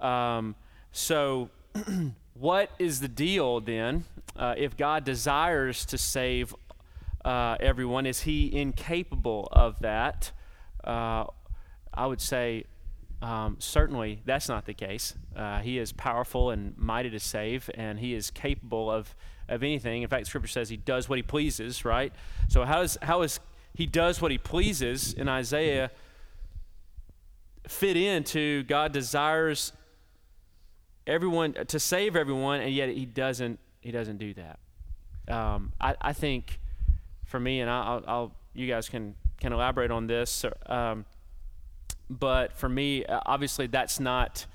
Um, 0.00 0.56
so, 0.92 1.50
what 2.34 2.70
is 2.78 3.00
the 3.00 3.08
deal 3.08 3.60
then? 3.60 4.04
Uh, 4.36 4.54
if 4.56 4.76
God 4.76 5.04
desires 5.04 5.84
to 5.86 5.98
save 5.98 6.54
uh, 7.24 7.56
everyone, 7.60 8.06
is 8.06 8.20
He 8.22 8.54
incapable 8.54 9.48
of 9.52 9.78
that? 9.80 10.32
Uh, 10.82 11.26
I 11.94 12.06
would 12.06 12.20
say 12.20 12.64
um, 13.22 13.56
certainly 13.58 14.20
that's 14.24 14.48
not 14.48 14.66
the 14.66 14.74
case. 14.74 15.14
Uh, 15.34 15.60
he 15.60 15.78
is 15.78 15.92
powerful 15.92 16.50
and 16.50 16.76
mighty 16.76 17.10
to 17.10 17.20
save, 17.20 17.70
and 17.74 17.98
he 17.98 18.14
is 18.14 18.30
capable 18.30 18.90
of, 18.90 19.14
of 19.48 19.62
anything. 19.62 20.02
In 20.02 20.08
fact, 20.08 20.26
Scripture 20.26 20.48
says 20.48 20.68
he 20.68 20.76
does 20.76 21.08
what 21.08 21.16
he 21.16 21.22
pleases, 21.22 21.84
right? 21.84 22.12
So 22.48 22.64
how 22.64 22.82
is 22.82 22.98
how 23.02 23.22
is 23.22 23.40
he 23.74 23.86
does 23.86 24.20
what 24.20 24.30
he 24.30 24.38
pleases 24.38 25.12
in 25.12 25.28
Isaiah 25.28 25.90
fit 27.66 27.96
into 27.96 28.62
God 28.64 28.92
desires 28.92 29.72
everyone 31.06 31.54
to 31.54 31.80
save 31.80 32.16
everyone, 32.16 32.60
and 32.60 32.72
yet 32.72 32.88
he 32.90 33.06
doesn't 33.06 33.58
he 33.80 33.90
doesn't 33.90 34.18
do 34.18 34.34
that. 34.34 34.58
Um, 35.28 35.72
I, 35.80 35.94
I 36.00 36.12
think 36.12 36.60
for 37.24 37.40
me, 37.40 37.60
and 37.60 37.70
I'll, 37.70 38.04
I'll 38.06 38.32
you 38.54 38.66
guys 38.66 38.88
can 38.88 39.14
can 39.40 39.52
elaborate 39.52 39.90
on 39.90 40.06
this. 40.06 40.44
Um, 40.66 41.04
but 42.08 42.52
for 42.52 42.68
me, 42.68 43.04
uh, 43.04 43.20
obviously, 43.26 43.66
that's 43.66 44.00
not 44.00 44.46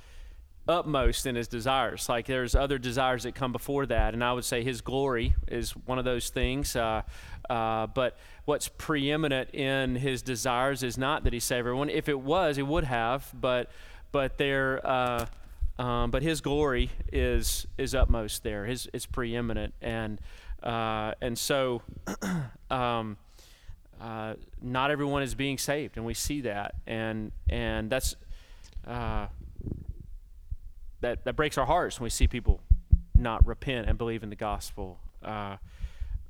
upmost 0.67 1.25
in 1.25 1.35
his 1.35 1.47
desires. 1.47 2.07
Like 2.07 2.27
there's 2.27 2.55
other 2.55 2.77
desires 2.77 3.23
that 3.23 3.35
come 3.35 3.51
before 3.51 3.85
that, 3.87 4.13
and 4.13 4.23
I 4.23 4.33
would 4.33 4.45
say 4.45 4.63
his 4.63 4.81
glory 4.81 5.35
is 5.47 5.71
one 5.71 5.99
of 5.99 6.05
those 6.05 6.29
things. 6.29 6.75
Uh, 6.75 7.01
uh, 7.49 7.87
but 7.87 8.17
what's 8.45 8.67
preeminent 8.67 9.53
in 9.53 9.95
his 9.95 10.21
desires 10.21 10.83
is 10.83 10.97
not 10.97 11.23
that 11.23 11.33
he 11.33 11.39
save 11.39 11.59
everyone. 11.59 11.89
If 11.89 12.07
it 12.09 12.19
was, 12.19 12.55
he 12.55 12.63
would 12.63 12.85
have. 12.85 13.29
But 13.33 13.69
but 14.11 14.37
there. 14.37 14.85
Uh, 14.85 15.25
um, 15.79 16.11
but 16.11 16.21
his 16.21 16.41
glory 16.41 16.91
is 17.11 17.65
is 17.77 17.95
utmost 17.95 18.43
there. 18.43 18.65
His 18.65 18.87
is 18.93 19.07
preeminent, 19.07 19.73
and 19.81 20.21
uh, 20.61 21.13
and 21.21 21.37
so 21.37 21.81
um, 22.69 23.17
uh, 24.01 24.33
not 24.61 24.89
everyone 24.89 25.21
is 25.21 25.35
being 25.35 25.59
saved, 25.59 25.95
and 25.95 26.05
we 26.05 26.15
see 26.15 26.41
that, 26.41 26.73
and 26.87 27.31
and 27.49 27.89
that's 27.89 28.15
uh, 28.87 29.27
that 31.01 31.23
that 31.23 31.35
breaks 31.35 31.57
our 31.57 31.67
hearts 31.67 31.99
when 31.99 32.05
we 32.05 32.09
see 32.09 32.27
people 32.27 32.59
not 33.15 33.45
repent 33.45 33.87
and 33.87 33.99
believe 33.99 34.23
in 34.23 34.31
the 34.31 34.35
gospel. 34.35 34.97
Uh, 35.23 35.57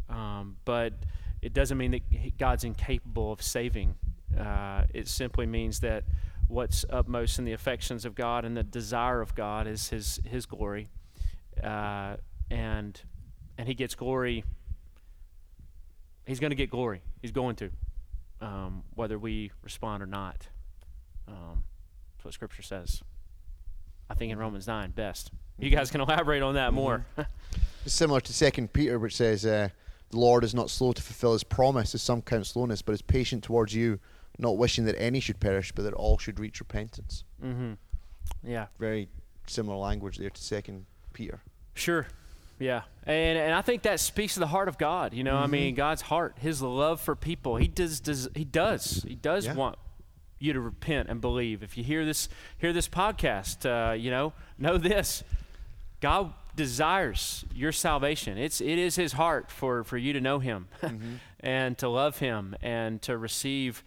um, 0.09 0.57
but 0.65 0.93
it 1.41 1.53
doesn't 1.53 1.77
mean 1.77 1.91
that 1.91 2.37
God's 2.37 2.65
incapable 2.65 3.31
of 3.31 3.41
saving. 3.41 3.95
Uh, 4.37 4.83
it 4.93 5.07
simply 5.07 5.45
means 5.45 5.79
that 5.79 6.03
what's 6.49 6.83
upmost 6.89 7.39
in 7.39 7.45
the 7.45 7.53
affections 7.53 8.03
of 8.03 8.15
God 8.15 8.43
and 8.43 8.57
the 8.57 8.63
desire 8.63 9.21
of 9.21 9.33
God 9.33 9.65
is 9.65 9.87
His 9.87 10.19
His 10.25 10.45
glory, 10.45 10.89
uh, 11.63 12.17
and 12.49 13.01
and 13.57 13.67
He 13.69 13.75
gets 13.75 13.95
glory. 13.95 14.43
He's 16.25 16.41
going 16.41 16.51
to 16.51 16.55
get 16.55 16.69
glory. 16.69 17.01
He's 17.21 17.31
going 17.31 17.55
to, 17.57 17.69
um, 18.39 18.83
whether 18.95 19.17
we 19.19 19.51
respond 19.63 20.01
or 20.01 20.07
not. 20.07 20.47
Um, 21.27 21.63
that's 22.15 22.25
what 22.25 22.33
Scripture 22.33 22.63
says. 22.63 23.01
I 24.09 24.13
think 24.13 24.31
in 24.31 24.37
Romans 24.37 24.67
nine 24.67 24.91
best. 24.91 25.31
You 25.59 25.69
guys 25.69 25.91
can 25.91 26.01
elaborate 26.01 26.41
on 26.41 26.55
that 26.55 26.67
mm-hmm. 26.69 26.75
more. 26.75 27.05
it's 27.85 27.93
similar 27.93 28.21
to 28.21 28.33
Second 28.33 28.73
Peter, 28.73 28.99
which 28.99 29.15
says, 29.15 29.45
uh, 29.45 29.69
"The 30.09 30.19
Lord 30.19 30.43
is 30.43 30.53
not 30.53 30.69
slow 30.69 30.91
to 30.91 31.01
fulfill 31.01 31.33
His 31.33 31.43
promise, 31.43 31.95
as 31.95 32.01
some 32.01 32.21
count 32.21 32.47
slowness, 32.47 32.81
but 32.81 32.93
is 32.93 33.01
patient 33.01 33.43
towards 33.43 33.73
you." 33.73 33.99
not 34.37 34.57
wishing 34.57 34.85
that 34.85 34.99
any 34.99 35.19
should 35.19 35.39
perish, 35.39 35.71
but 35.71 35.83
that 35.83 35.93
all 35.93 36.17
should 36.17 36.39
reach 36.39 36.59
repentance. 36.59 37.23
Mm-hmm. 37.43 37.73
Yeah. 38.43 38.67
Very 38.79 39.07
similar 39.47 39.77
language 39.77 40.17
there 40.17 40.29
to 40.29 40.41
Second 40.41 40.85
Peter. 41.13 41.41
Sure. 41.73 42.07
Yeah, 42.61 42.83
and 43.05 43.37
and 43.37 43.53
I 43.53 43.61
think 43.61 43.83
that 43.83 43.99
speaks 43.99 44.35
to 44.35 44.39
the 44.39 44.47
heart 44.47 44.67
of 44.67 44.77
God. 44.77 45.13
You 45.13 45.23
know, 45.23 45.35
mm-hmm. 45.35 45.43
I 45.43 45.47
mean, 45.47 45.75
God's 45.75 46.01
heart, 46.01 46.35
His 46.39 46.61
love 46.61 47.01
for 47.01 47.15
people. 47.15 47.55
He 47.55 47.67
does, 47.67 47.99
does 47.99 48.29
He 48.35 48.45
does 48.45 49.03
He 49.07 49.15
does 49.15 49.47
yeah. 49.47 49.55
want 49.55 49.77
you 50.39 50.53
to 50.53 50.61
repent 50.61 51.09
and 51.09 51.19
believe. 51.19 51.63
If 51.63 51.77
you 51.77 51.83
hear 51.83 52.05
this 52.05 52.29
hear 52.59 52.71
this 52.71 52.87
podcast, 52.87 53.65
uh, 53.65 53.93
you 53.93 54.11
know, 54.11 54.33
know 54.57 54.77
this: 54.77 55.23
God 56.01 56.33
desires 56.55 57.45
your 57.53 57.71
salvation. 57.71 58.37
It's 58.37 58.61
it 58.61 58.77
is 58.77 58.95
His 58.95 59.13
heart 59.13 59.51
for 59.51 59.83
for 59.83 59.97
you 59.97 60.13
to 60.13 60.21
know 60.21 60.39
Him, 60.39 60.67
mm-hmm. 60.81 61.15
and 61.39 61.77
to 61.79 61.89
love 61.89 62.19
Him, 62.19 62.55
and 62.61 63.01
to 63.01 63.17
receive 63.17 63.83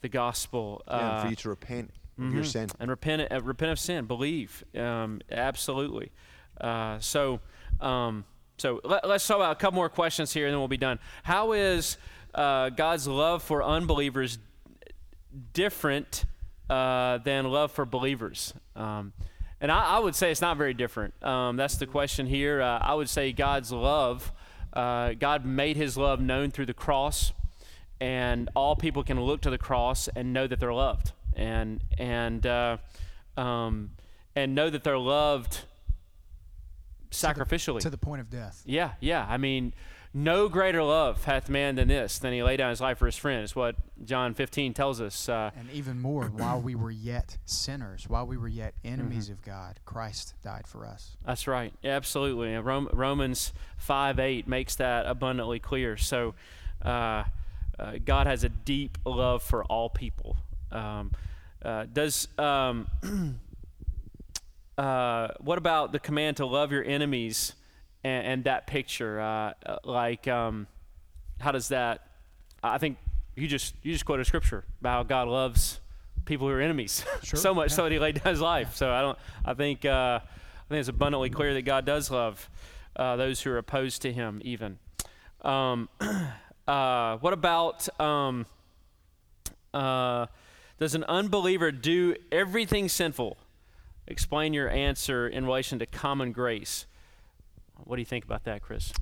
the 0.00 0.08
gospel. 0.08 0.82
Yeah, 0.88 0.94
uh, 0.94 1.22
for 1.22 1.28
you 1.28 1.36
to 1.36 1.48
repent 1.50 1.92
mm-hmm. 2.18 2.28
of 2.28 2.34
your 2.34 2.42
mm-hmm. 2.42 2.50
sin. 2.50 2.70
And 2.80 2.90
repent, 2.90 3.30
uh, 3.30 3.40
repent 3.42 3.72
of 3.72 3.78
sin, 3.78 4.06
believe. 4.06 4.64
Um, 4.76 5.20
absolutely. 5.30 6.12
Uh, 6.60 6.98
so, 7.00 7.40
um, 7.80 8.24
so 8.56 8.80
let, 8.84 9.04
us 9.04 9.26
talk 9.26 9.36
about 9.36 9.52
a 9.52 9.56
couple 9.56 9.76
more 9.76 9.88
questions 9.88 10.32
here, 10.32 10.46
and 10.46 10.52
then 10.52 10.58
we'll 10.60 10.68
be 10.68 10.76
done. 10.76 10.98
How 11.22 11.52
is 11.52 11.96
uh, 12.34 12.70
God's 12.70 13.06
love 13.06 13.42
for 13.42 13.62
unbelievers 13.62 14.38
different 15.52 16.24
uh, 16.70 17.18
than 17.18 17.44
love 17.44 17.72
for 17.72 17.84
believers? 17.84 18.54
Um, 18.76 19.12
and 19.60 19.72
I, 19.72 19.96
I, 19.96 19.98
would 19.98 20.14
say 20.14 20.30
it's 20.30 20.40
not 20.40 20.56
very 20.56 20.74
different. 20.74 21.14
Um, 21.24 21.56
that's 21.56 21.76
the 21.76 21.86
question 21.86 22.26
here. 22.26 22.60
Uh, 22.60 22.78
I 22.78 22.94
would 22.94 23.08
say 23.08 23.32
God's 23.32 23.72
love, 23.72 24.32
God 24.74 25.44
made 25.44 25.76
His 25.76 25.96
love 25.96 26.20
known 26.20 26.50
through 26.50 26.66
the 26.66 26.74
cross 26.74 27.32
and 28.00 28.50
all 28.54 28.76
people 28.76 29.02
can 29.02 29.20
look 29.20 29.40
to 29.42 29.50
the 29.50 29.58
cross 29.58 30.08
and 30.08 30.32
know 30.32 30.46
that 30.46 30.60
they're 30.60 30.74
loved 30.74 31.12
and 31.34 31.82
and 31.98 32.46
uh, 32.46 32.76
um, 33.36 33.90
and 34.36 34.54
know 34.54 34.70
that 34.70 34.84
they're 34.84 34.98
loved 34.98 35.62
sacrificially 37.14 37.66
to 37.66 37.72
the, 37.74 37.80
to 37.80 37.90
the, 37.90 37.98
point 37.98 38.20
of 38.20 38.30
death. 38.30 38.62
Yeah, 38.66 38.92
yeah. 39.00 39.26
I 39.28 39.36
mean, 39.36 39.72
no 40.12 40.48
greater 40.48 40.82
love 40.82 41.24
hath 41.24 41.48
man 41.48 41.74
than 41.76 41.88
this, 41.88 42.18
than 42.18 42.32
he 42.32 42.42
lay 42.42 42.56
down 42.56 42.70
his 42.70 42.80
life 42.80 42.98
for 42.98 43.06
his 43.06 43.16
friend. 43.16 43.42
Is 43.42 43.56
what 43.56 43.76
John 44.04 44.34
15 44.34 44.74
tells 44.74 45.00
us. 45.00 45.28
Uh, 45.28 45.50
and 45.58 45.70
even 45.70 46.00
more, 46.00 46.24
while 46.36 46.60
we 46.60 46.74
were 46.74 46.90
yet 46.90 47.38
sinners, 47.44 48.08
while 48.08 48.26
we 48.26 48.36
were 48.36 48.48
yet 48.48 48.74
enemies 48.84 49.24
mm-hmm. 49.24 49.34
of 49.34 49.42
God, 49.42 49.80
Christ 49.84 50.34
died 50.42 50.66
for 50.66 50.86
us. 50.86 51.16
That's 51.26 51.46
right. 51.46 51.72
Yeah, 51.82 51.92
absolutely. 51.92 52.56
Romans 52.56 53.52
5 53.78 54.18
8 54.18 54.48
makes 54.48 54.76
that 54.76 55.06
abundantly 55.06 55.58
clear. 55.58 55.96
So. 55.96 56.34
Uh, 56.82 57.24
uh, 57.78 57.94
God 58.04 58.26
has 58.26 58.44
a 58.44 58.48
deep 58.48 58.98
love 59.04 59.42
for 59.42 59.64
all 59.64 59.88
people. 59.88 60.36
Um, 60.70 61.12
uh, 61.62 61.86
does 61.92 62.28
um, 62.38 62.88
uh, 64.78 65.28
what 65.40 65.58
about 65.58 65.92
the 65.92 65.98
command 65.98 66.38
to 66.38 66.46
love 66.46 66.72
your 66.72 66.84
enemies 66.84 67.54
and, 68.02 68.26
and 68.26 68.44
that 68.44 68.66
picture? 68.66 69.20
Uh, 69.20 69.52
uh, 69.66 69.76
like, 69.84 70.28
um, 70.28 70.66
how 71.40 71.52
does 71.52 71.68
that? 71.68 72.06
I 72.62 72.78
think 72.78 72.98
you 73.36 73.46
just 73.48 73.74
you 73.82 73.92
just 73.92 74.04
quoted 74.04 74.26
scripture 74.26 74.64
about 74.80 74.92
how 74.92 75.02
God 75.02 75.28
loves 75.28 75.80
people 76.24 76.48
who 76.48 76.54
are 76.54 76.60
enemies 76.60 77.04
sure, 77.22 77.38
so 77.38 77.54
much 77.54 77.70
yeah. 77.70 77.76
so 77.76 77.82
that 77.84 77.92
He 77.92 77.98
laid 77.98 78.22
down 78.22 78.32
His 78.32 78.40
life. 78.40 78.68
Yeah. 78.72 78.76
So 78.76 78.92
I 78.92 79.00
don't. 79.00 79.18
I 79.44 79.54
think 79.54 79.84
uh, 79.84 80.20
I 80.22 80.68
think 80.68 80.80
it's 80.80 80.88
abundantly 80.88 81.30
clear 81.30 81.54
that 81.54 81.62
God 81.62 81.84
does 81.84 82.10
love 82.10 82.48
those 82.96 83.42
who 83.42 83.50
are 83.50 83.58
opposed 83.58 84.02
to 84.02 84.12
Him, 84.12 84.40
even. 84.44 84.78
Um, 85.42 85.88
Uh, 86.66 87.18
what 87.18 87.32
about 87.32 87.88
um, 88.00 88.46
uh, 89.72 90.26
does 90.78 90.94
an 90.94 91.04
unbeliever 91.04 91.70
do 91.70 92.16
everything 92.32 92.88
sinful? 92.88 93.36
Explain 94.06 94.52
your 94.52 94.68
answer 94.68 95.26
in 95.28 95.46
relation 95.46 95.78
to 95.78 95.86
common 95.86 96.32
grace. 96.32 96.86
What 97.84 97.96
do 97.96 98.02
you 98.02 98.06
think 98.06 98.24
about 98.24 98.44
that, 98.44 98.62
Chris? 98.62 98.92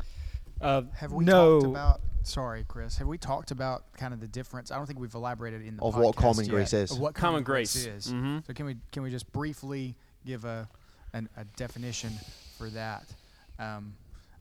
Uh, 0.61 0.83
have 0.95 1.13
we 1.13 1.25
no. 1.25 1.61
talked 1.61 1.71
about? 1.71 2.01
Sorry, 2.23 2.65
Chris. 2.69 2.99
Have 2.99 3.09
we 3.09 3.19
talked 3.19 3.51
about 3.51 3.93
kind 3.95 4.15
of 4.15 4.21
the 4.21 4.29
difference? 4.29 4.71
I 4.71 4.77
don't 4.77 4.87
think 4.87 5.01
we've 5.01 5.15
elaborated 5.15 5.67
in 5.67 5.77
the 5.77 5.83
of 5.83 5.97
what 5.97 6.15
common 6.15 6.47
grace 6.47 6.73
is. 6.73 6.93
Of 6.93 7.01
what 7.01 7.15
common, 7.15 7.43
common 7.43 7.45
grace. 7.45 7.85
grace, 7.85 8.07
is. 8.07 8.13
Mm-hmm. 8.13 8.39
So 8.47 8.53
can 8.53 8.67
we 8.67 8.77
can 8.93 9.03
we 9.03 9.11
just 9.11 9.31
briefly 9.33 9.97
give 10.25 10.45
a 10.45 10.69
an, 11.15 11.29
a 11.37 11.45
definition 11.57 12.13
for 12.57 12.71
that? 12.71 13.13
Um, 13.59 13.95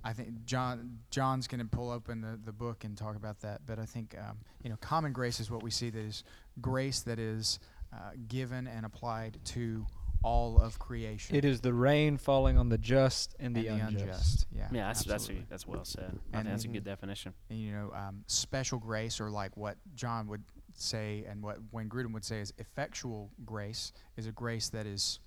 I 0.04 0.14
think 0.14 0.46
John 0.46 1.00
John's 1.10 1.48
going 1.48 1.60
to 1.60 1.66
pull 1.66 1.90
open 1.90 2.22
the, 2.22 2.40
the 2.44 2.52
book 2.52 2.84
and 2.84 2.96
talk 2.96 3.16
about 3.16 3.40
that. 3.42 3.62
But 3.66 3.80
I 3.80 3.86
think 3.86 4.16
um, 4.18 4.38
you 4.64 4.70
know 4.70 4.78
common 4.80 5.12
grace 5.12 5.40
is 5.40 5.50
what 5.50 5.64
we 5.64 5.72
see 5.72 5.90
that 5.90 6.00
is 6.00 6.24
grace 6.62 7.02
that 7.02 7.18
is 7.18 7.60
uh, 7.94 8.12
given 8.28 8.68
and 8.68 8.86
applied 8.86 9.40
to 9.46 9.86
all 10.24 10.60
of 10.60 10.80
creation. 10.80 11.36
It 11.36 11.46
is 11.46 11.62
the 11.62 11.74
rain 11.74 12.18
falling 12.18 12.58
on 12.58 12.70
the 12.70 12.78
just 12.78 13.36
and, 13.40 13.48
and 13.48 13.56
the, 13.56 13.70
the 13.70 13.76
unjust. 13.76 14.04
unjust. 14.04 14.48
Yeah, 14.56 14.68
yeah, 14.72 14.88
that's 14.88 15.04
that's, 15.04 15.30
a, 15.30 15.34
that's 15.50 15.68
well 15.68 15.84
said. 15.84 16.20
I 16.34 16.38
and, 16.38 16.44
think 16.44 16.46
that's 16.48 16.66
a 16.66 16.68
good 16.68 16.84
definition. 16.84 17.34
And, 17.50 17.60
you 17.60 17.72
know, 17.72 17.92
um, 17.96 18.24
special 18.28 18.80
grace, 18.80 19.20
or 19.20 19.30
like 19.30 19.58
what 19.58 19.78
John 19.96 20.28
would 20.28 20.44
say, 20.74 21.26
and 21.28 21.42
what 21.42 21.58
Wayne 21.72 21.90
Grudem 21.90 22.14
would 22.14 22.26
say, 22.26 22.40
is 22.40 22.54
effectual 22.58 23.32
grace 23.46 23.94
is 24.18 24.28
a 24.28 24.32
grace 24.32 24.70
that 24.70 24.86
is 24.86 25.20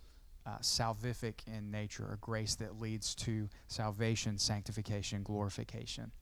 uh, 0.47 0.59
salvific 0.61 1.47
in 1.47 1.71
nature, 1.71 2.11
a 2.13 2.17
grace 2.19 2.55
that 2.57 2.81
leads 2.81 3.15
to 3.15 3.49
salvation, 3.67 4.39
sanctification, 4.39 5.23
glorification 5.23 6.13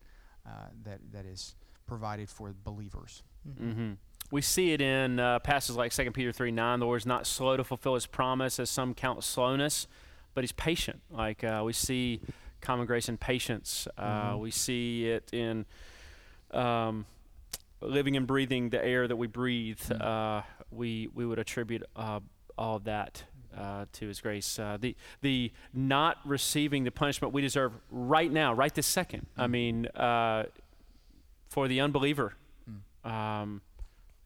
uh, 0.47 0.69
that, 0.85 1.01
that 1.13 1.27
is 1.27 1.55
provided 1.87 2.29
for 2.29 2.55
believers. 2.65 3.23
Mm-hmm. 3.49 3.71
Mm-hmm. 3.71 3.93
We 4.33 4.41
see 4.41 4.73
it 4.73 4.81
in 4.81 5.21
uh, 5.21 5.41
passages 5.41 5.77
like 5.77 5.93
2 5.93 6.11
Peter 6.11 6.33
3 6.33 6.51
9. 6.51 6.81
The 6.81 6.87
Lord 6.87 7.03
is 7.03 7.07
not 7.07 7.27
slow 7.27 7.59
to 7.59 7.63
fulfill 7.63 7.95
his 7.95 8.07
promise, 8.07 8.59
as 8.59 8.71
some 8.71 8.95
count 8.95 9.23
slowness, 9.23 9.87
but 10.33 10.43
he's 10.43 10.53
patient. 10.53 11.03
Like 11.11 11.45
uh, 11.45 11.61
we 11.63 11.75
see 11.75 12.23
common 12.63 12.87
grace 12.87 13.11
and 13.11 13.21
patience. 13.21 13.87
Uh, 13.99 14.31
mm-hmm. 14.31 14.41
We 14.41 14.51
see 14.51 15.07
it 15.07 15.33
in. 15.35 15.67
Um, 16.51 17.05
living 17.83 18.17
and 18.17 18.27
breathing 18.27 18.71
the 18.71 18.83
air 18.83 19.07
that 19.07 19.17
we 19.17 19.27
breathe, 19.27 19.81
mm. 19.81 20.45
we 20.71 21.09
we 21.15 21.27
would 21.27 21.39
attribute 21.39 21.83
all 21.95 22.23
of 22.59 22.85
that 22.85 23.25
uh, 23.57 23.85
to 23.93 24.09
His 24.09 24.21
grace. 24.21 24.59
Uh, 24.59 24.79
the 24.81 24.97
the 25.21 25.53
not 25.75 26.19
receiving 26.25 26.85
the 26.85 26.91
punishment 26.91 27.35
we 27.35 27.43
deserve 27.43 27.73
right 27.91 28.31
now, 28.31 28.55
right 28.55 28.75
this 28.75 28.87
second. 28.87 29.27
Mm. 29.37 29.43
I 29.43 29.47
mean, 29.47 29.87
uh, 29.89 30.45
for 31.49 31.69
the 31.69 31.81
unbeliever, 31.81 32.35
mm. 32.71 33.11
um, 33.11 33.61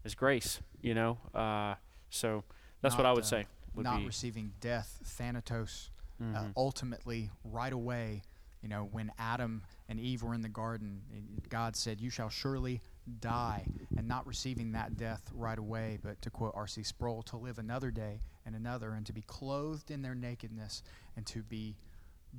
is 0.07 0.15
grace. 0.15 0.61
You 0.81 0.95
know, 0.95 1.19
uh, 1.35 1.75
so 2.11 2.45
that's 2.81 2.95
not, 2.95 2.99
what 2.99 3.07
I 3.07 3.13
would 3.13 3.25
uh, 3.25 3.27
say. 3.27 3.47
Would 3.75 3.85
not 3.85 4.01
be. 4.01 4.07
receiving 4.07 4.53
death, 4.61 4.99
thanatos, 5.05 5.91
uh, 6.21 6.25
mm-hmm. 6.25 6.51
ultimately 6.57 7.31
right 7.45 7.73
away. 7.73 8.23
You 8.63 8.69
know, 8.69 8.89
when 8.91 9.13
Adam 9.19 9.63
and 9.89 10.01
Eve 10.01 10.23
were 10.23 10.35
in 10.35 10.41
the 10.41 10.49
garden, 10.49 11.03
God 11.49 11.77
said, 11.77 12.01
"You 12.01 12.11
shall 12.11 12.31
surely." 12.31 12.83
die 13.21 13.65
and 13.97 14.09
not 14.09 14.27
receiving 14.27 14.73
that 14.73 14.97
death 14.97 15.31
right 15.35 15.59
away, 15.59 15.99
but 16.03 16.21
to 16.23 16.31
quote 16.31 16.53
R.C. 16.55 16.83
Sproul, 16.83 17.23
to 17.23 17.37
live 17.37 17.59
another 17.59 17.91
day 17.91 18.21
and 18.45 18.55
another, 18.55 18.95
and 18.95 19.07
to 19.07 19.13
be 19.13 19.23
clothed 19.23 19.91
in 19.91 20.03
their 20.03 20.15
nakedness, 20.15 20.83
and 21.17 21.25
to 21.27 21.43
be 21.43 21.77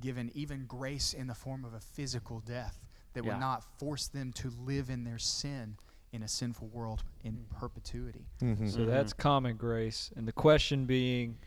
given 0.00 0.30
even 0.34 0.66
grace 0.66 1.14
in 1.14 1.26
the 1.26 1.34
form 1.34 1.64
of 1.64 1.74
a 1.74 1.80
physical 1.80 2.40
death 2.40 2.80
that 3.14 3.24
yeah. 3.24 3.32
would 3.32 3.40
not 3.40 3.64
force 3.78 4.08
them 4.08 4.32
to 4.32 4.52
live 4.64 4.90
in 4.90 5.04
their 5.04 5.18
sin 5.18 5.76
in 6.12 6.22
a 6.22 6.28
sinful 6.28 6.68
world 6.68 7.02
in 7.24 7.32
mm-hmm. 7.32 7.58
perpetuity. 7.58 8.26
Mm-hmm. 8.42 8.68
So 8.68 8.80
mm-hmm. 8.80 8.90
that's 8.90 9.12
common 9.12 9.56
grace. 9.56 10.10
And 10.16 10.26
the 10.26 10.32
question 10.32 10.86
being 10.86 11.38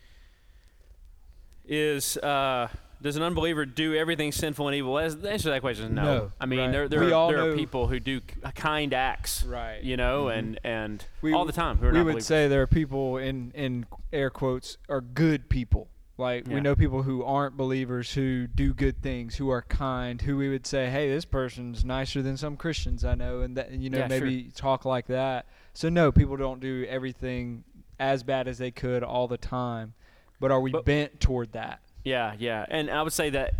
is 1.65 2.17
uh, 2.17 2.67
does 3.01 3.15
an 3.15 3.23
unbeliever 3.23 3.65
do 3.65 3.95
everything 3.95 4.31
sinful 4.31 4.67
and 4.67 4.75
evil? 4.75 4.95
The 4.95 5.01
answer 5.03 5.37
to 5.45 5.49
that 5.49 5.61
question 5.61 5.85
is 5.85 5.91
no. 5.91 6.03
no 6.03 6.31
I 6.39 6.45
mean, 6.45 6.59
right. 6.59 6.71
there, 6.71 6.87
there, 6.87 7.13
are, 7.13 7.31
there 7.31 7.49
are 7.49 7.55
people 7.55 7.87
who 7.87 7.99
do 7.99 8.21
kind 8.55 8.93
acts, 8.93 9.43
right? 9.43 9.81
You 9.81 9.97
know, 9.97 10.25
mm-hmm. 10.25 10.39
and 10.39 10.59
and 10.63 11.05
we, 11.21 11.33
all 11.33 11.45
the 11.45 11.53
time. 11.53 11.79
we 11.79 11.87
would 11.87 11.93
believers. 11.93 12.25
say 12.25 12.47
there 12.47 12.61
are 12.61 12.67
people 12.67 13.17
in 13.17 13.51
in 13.55 13.85
air 14.13 14.29
quotes 14.29 14.77
are 14.89 15.01
good 15.01 15.49
people. 15.49 15.87
Like 16.21 16.47
yeah. 16.47 16.53
we 16.53 16.61
know 16.61 16.75
people 16.75 17.01
who 17.01 17.23
aren't 17.23 17.57
believers 17.57 18.13
who 18.13 18.45
do 18.45 18.75
good 18.75 19.01
things, 19.01 19.35
who 19.35 19.49
are 19.49 19.63
kind, 19.63 20.21
who 20.21 20.37
we 20.37 20.49
would 20.49 20.67
say, 20.67 20.89
"Hey, 20.89 21.09
this 21.09 21.25
person's 21.25 21.83
nicer 21.83 22.21
than 22.21 22.37
some 22.37 22.57
Christians 22.57 23.03
I 23.03 23.15
know," 23.15 23.41
and 23.41 23.57
that 23.57 23.71
you 23.71 23.89
know 23.89 23.97
yeah, 23.97 24.07
maybe 24.07 24.43
sure. 24.43 24.51
talk 24.55 24.85
like 24.85 25.07
that. 25.07 25.47
So 25.73 25.89
no, 25.89 26.11
people 26.11 26.37
don't 26.37 26.59
do 26.59 26.85
everything 26.87 27.63
as 27.99 28.21
bad 28.21 28.47
as 28.47 28.59
they 28.59 28.69
could 28.69 29.03
all 29.03 29.27
the 29.27 29.37
time, 29.37 29.95
but 30.39 30.51
are 30.51 30.61
we 30.61 30.71
but, 30.71 30.85
bent 30.85 31.19
toward 31.19 31.53
that? 31.53 31.81
Yeah, 32.03 32.35
yeah, 32.37 32.67
and 32.69 32.91
I 32.91 33.01
would 33.01 33.13
say 33.13 33.31
that 33.31 33.55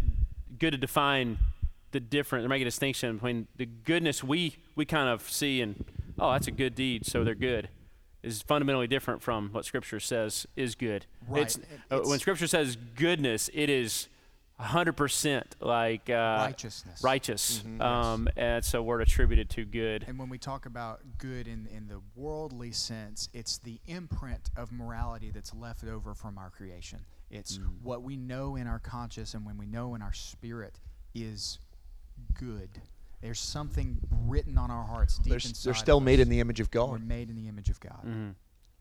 good 0.60 0.72
to 0.72 0.78
define 0.78 1.40
the 1.92 2.00
different, 2.00 2.46
or 2.46 2.50
make 2.50 2.62
a 2.62 2.66
distinction 2.66 3.16
between 3.16 3.48
the 3.58 3.66
goodness 3.66 4.24
we 4.24 4.58
we 4.76 4.86
kind 4.86 5.10
of 5.10 5.28
see 5.28 5.62
and 5.62 5.84
oh, 6.20 6.32
that's 6.32 6.48
a 6.48 6.52
good 6.52 6.76
deed, 6.76 7.08
so 7.08 7.24
they're 7.24 7.34
good, 7.34 7.70
is 8.24 8.42
fundamentally 8.42 8.88
different 8.88 9.22
from 9.22 9.50
what 9.52 9.66
Scripture 9.66 10.00
says 10.00 10.46
is 10.56 10.76
good. 10.76 11.06
Right. 11.28 11.44
It's, 11.44 11.60
uh, 11.90 12.00
when 12.04 12.20
Scripture 12.20 12.48
says 12.48 12.78
goodness, 12.96 13.50
it 13.54 13.70
is 13.70 14.08
hundred 14.62 14.94
percent 14.94 15.56
like 15.60 16.10
uh, 16.10 16.46
righteousness, 16.46 17.04
righteous, 17.04 17.64
mm-hmm, 17.66 17.82
um, 17.82 18.28
and 18.38 18.60
it's 18.60 18.74
a 18.74 18.82
word 18.82 19.02
attributed 19.02 19.50
to 19.50 19.66
good. 19.66 20.06
And 20.08 20.20
when 20.20 20.30
we 20.30 20.38
talk 20.38 20.66
about 20.66 21.02
good 21.18 21.48
in 21.48 21.68
in 21.76 21.88
the 21.88 22.02
worldly 22.16 22.72
sense, 22.72 23.28
it's 23.34 23.58
the 23.58 23.80
imprint 23.88 24.52
of 24.56 24.72
morality 24.72 25.32
that's 25.32 25.54
left 25.54 25.84
over 25.84 26.14
from 26.14 26.38
our 26.38 26.50
creation. 26.50 27.00
It's 27.30 27.58
mm. 27.58 27.70
what 27.82 28.04
we 28.04 28.18
know 28.18 28.56
in 28.56 28.68
our 28.68 28.80
conscience 28.80 29.34
and 29.34 29.46
when 29.46 29.58
we 29.58 29.66
know 29.66 29.96
in 29.96 30.02
our 30.02 30.14
spirit 30.14 30.80
is 31.16 31.60
good. 32.34 32.70
There's 33.22 33.40
something 33.40 33.98
written 34.26 34.58
on 34.58 34.72
our 34.72 34.84
hearts 34.84 35.18
deep 35.18 35.30
they're, 35.30 35.36
inside. 35.36 35.64
They're 35.64 35.74
still 35.76 36.00
made 36.00 36.20
in 36.20 36.30
the 36.30 36.40
image 36.40 36.60
of 36.60 36.72
God. 36.72 36.90
We're 36.90 36.98
made 37.00 37.30
in 37.30 37.36
the 37.36 37.48
image 37.48 37.70
of 37.70 37.80
God. 37.80 38.00
Mm-hmm. 38.06 38.30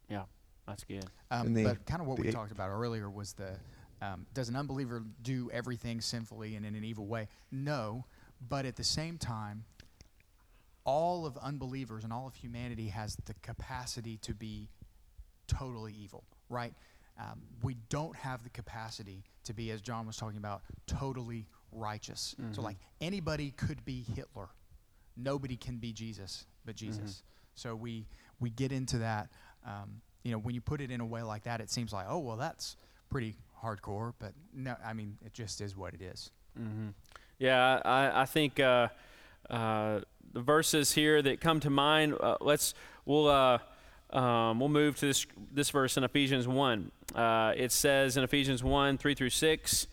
Yeah, 0.08 0.22
that's 0.66 0.84
good. 0.84 1.04
Um, 1.30 1.52
the, 1.54 1.64
but 1.64 1.86
kind 1.86 2.00
of 2.00 2.06
what 2.06 2.18
we 2.18 2.30
talked 2.30 2.52
about 2.52 2.70
earlier 2.70 3.10
was 3.10 3.34
the 3.34 3.58
um, 4.02 4.26
does 4.32 4.48
an 4.48 4.56
unbeliever 4.56 5.04
do 5.22 5.50
everything 5.52 6.00
sinfully 6.00 6.56
and 6.56 6.64
in 6.64 6.74
an 6.74 6.84
evil 6.84 7.06
way? 7.06 7.28
No, 7.52 8.06
but 8.48 8.64
at 8.64 8.76
the 8.76 8.84
same 8.84 9.18
time, 9.18 9.64
all 10.84 11.26
of 11.26 11.36
unbelievers 11.36 12.04
and 12.04 12.12
all 12.12 12.26
of 12.26 12.34
humanity 12.34 12.88
has 12.88 13.16
the 13.26 13.34
capacity 13.42 14.16
to 14.22 14.32
be 14.32 14.70
totally 15.46 15.92
evil, 15.92 16.24
right? 16.48 16.72
um, 17.20 17.42
we 17.62 17.76
don't 17.88 18.16
have 18.16 18.42
the 18.42 18.50
capacity 18.50 19.24
to 19.44 19.52
be, 19.52 19.70
as 19.70 19.80
John 19.80 20.06
was 20.06 20.16
talking 20.16 20.38
about, 20.38 20.62
totally 20.86 21.46
righteous. 21.72 22.34
Mm-hmm. 22.40 22.52
So, 22.52 22.62
like, 22.62 22.76
anybody 23.00 23.52
could 23.52 23.84
be 23.84 24.04
Hitler. 24.14 24.48
Nobody 25.16 25.56
can 25.56 25.76
be 25.76 25.92
Jesus 25.92 26.46
but 26.64 26.76
Jesus. 26.76 26.98
Mm-hmm. 26.98 27.54
So, 27.54 27.74
we, 27.74 28.06
we 28.38 28.50
get 28.50 28.72
into 28.72 28.98
that. 28.98 29.28
Um, 29.66 30.00
you 30.22 30.32
know, 30.32 30.38
when 30.38 30.54
you 30.54 30.60
put 30.60 30.80
it 30.80 30.90
in 30.90 31.00
a 31.00 31.06
way 31.06 31.22
like 31.22 31.44
that, 31.44 31.60
it 31.60 31.70
seems 31.70 31.92
like, 31.92 32.06
oh, 32.08 32.18
well, 32.18 32.36
that's 32.36 32.76
pretty 33.08 33.36
hardcore. 33.62 34.12
But 34.18 34.32
no, 34.54 34.76
I 34.84 34.92
mean, 34.92 35.16
it 35.24 35.32
just 35.32 35.60
is 35.60 35.76
what 35.76 35.94
it 35.94 36.02
is. 36.02 36.30
Mm-hmm. 36.58 36.88
Yeah, 37.38 37.80
I, 37.84 38.22
I 38.22 38.24
think 38.26 38.60
uh, 38.60 38.88
uh, 39.48 40.00
the 40.32 40.40
verses 40.40 40.92
here 40.92 41.22
that 41.22 41.40
come 41.40 41.60
to 41.60 41.70
mind, 41.70 42.14
uh, 42.20 42.36
let's, 42.40 42.74
we'll, 43.06 43.28
uh, 43.28 43.58
um, 44.10 44.60
we'll 44.60 44.68
move 44.68 44.96
to 44.96 45.06
this, 45.06 45.26
this 45.52 45.70
verse 45.70 45.96
in 45.96 46.04
Ephesians 46.04 46.46
1. 46.46 46.90
Uh, 47.14 47.52
it 47.56 47.72
says 47.72 48.16
in 48.16 48.24
Ephesians 48.24 48.62
1 48.62 48.98
3 48.98 49.14
through 49.14 49.30
6, 49.30 49.86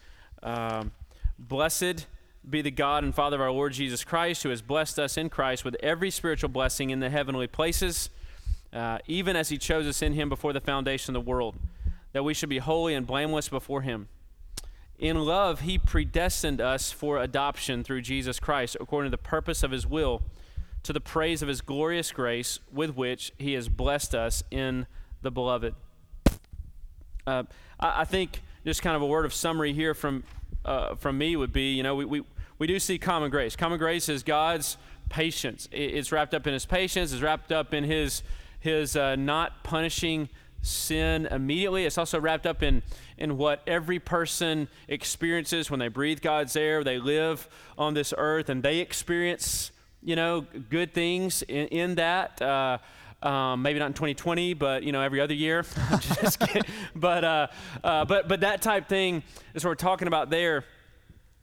um, 0.44 0.92
Blessed 1.39 2.08
be 2.47 2.62
the 2.62 2.71
God 2.71 3.04
and 3.04 3.13
Father 3.13 3.36
of 3.36 3.41
our 3.41 3.52
Lord 3.52 3.73
Jesus 3.73 4.04
Christ, 4.04 4.43
who 4.43 4.50
has 4.50 4.62
blessed 4.62 5.00
us 5.00 5.17
in 5.17 5.30
Christ 5.30 5.65
with 5.65 5.76
every 5.82 6.10
spiritual 6.10 6.50
blessing 6.50 6.89
in 6.89 7.00
the 7.00 7.10
heavenly 7.10 7.47
places, 7.47 8.10
uh, 8.71 9.00
even 9.08 9.36
as 9.36 9.50
he 9.50 9.58
chose 9.58 9.86
us 9.86 10.02
in 10.02 10.13
him 10.13 10.30
before 10.30 10.54
the 10.54 10.62
foundation 10.62 11.15
of 11.15 11.26
the 11.26 11.30
world, 11.30 11.56
that 12.13 12.23
we 12.23 12.34
should 12.34 12.50
be 12.50 12.60
holy 12.60 12.93
and 12.93 13.06
blameless 13.06 13.50
before 13.50 13.82
him. 13.82 14.08
In 14.97 15.26
love, 15.26 15.62
he 15.62 15.78
predestined 15.78 16.60
us 16.60 16.91
for 16.91 17.19
adoption 17.19 17.84
through 17.84 18.02
Jesus 18.02 18.39
Christ, 18.39 18.78
according 18.80 19.12
to 19.12 19.17
the 19.17 19.21
purpose 19.21 19.62
of 19.62 19.71
his 19.71 19.86
will 19.86 20.23
to 20.88 20.93
the 20.93 21.02
praise 21.02 21.41
of 21.41 21.50
his 21.50 21.60
glorious 21.60 22.13
grace 22.13 22.62
with 22.71 22.95
which 22.95 23.34
he 23.38 23.52
has 23.54 23.67
blessed 23.67 24.15
us 24.15 24.41
in 24.50 24.88
the 25.21 25.30
beloved. 25.30 25.76
Uh, 27.26 27.43
I, 27.78 28.02
I, 28.02 28.06
think 28.06 28.41
just 28.65 28.82
kind 28.82 28.95
of 28.95 29.02
a 29.02 29.06
word 29.06 29.26
of 29.26 29.34
summary 29.34 29.73
here 29.73 29.93
from, 29.93 30.23
uh, 30.68 30.96
from 30.96 31.18
me 31.18 31.36
would 31.36 31.54
be 31.54 31.74
you 31.74 31.84
know, 31.84 31.96
we, 31.96 32.06
we, 32.06 32.24
we 32.60 32.68
do 32.68 32.80
see 32.80 32.98
common 32.98 33.32
grace. 33.32 33.56
Common 33.56 33.80
grace 33.80 34.10
is 34.10 34.24
God's 34.24 34.78
patience, 35.10 35.68
it's 35.72 36.12
wrapped 36.12 36.34
up 36.34 36.46
in 36.48 36.54
his 36.54 36.66
patience, 36.66 37.14
it's 37.14 37.22
wrapped 37.22 37.52
up 37.52 37.74
in 37.74 37.84
his, 37.84 38.24
his 38.60 38.96
uh, 38.96 39.16
not 39.16 39.64
punishing 39.64 40.30
sin 40.62 41.28
immediately. 41.28 41.86
It's 41.86 41.98
also 41.98 42.20
wrapped 42.20 42.46
up 42.46 42.62
in, 42.62 42.84
in 43.18 43.38
what 43.38 43.62
every 43.66 44.00
person 44.00 44.68
experiences 44.88 45.72
when 45.72 45.80
they 45.80 45.88
breathe 45.88 46.22
God's 46.22 46.56
air, 46.56 46.84
they 46.84 47.00
live 47.00 47.48
on 47.78 47.94
this 47.94 48.14
earth, 48.18 48.50
and 48.50 48.62
they 48.62 48.80
experience 48.80 49.72
you 50.04 50.16
know, 50.16 50.46
good 50.70 50.94
things 50.94 51.42
in, 51.44 51.68
in 51.68 51.96
that. 51.96 52.42
Uh, 52.42 52.78
um, 53.24 53.62
maybe 53.62 53.80
not 53.80 53.88
in 53.88 53.94
2020, 53.94 54.54
but 54.54 54.84
you 54.84 54.92
know, 54.92 55.02
every 55.02 55.20
other 55.20 55.34
year. 55.34 55.66
but 56.96 57.24
uh, 57.24 57.48
uh, 57.84 58.06
but 58.06 58.28
but 58.28 58.42
that 58.42 58.62
type 58.62 58.88
thing 58.88 59.24
is 59.54 59.64
what 59.64 59.72
we're 59.72 59.76
talking 59.76 60.08
about 60.08 60.30
there. 60.30 60.66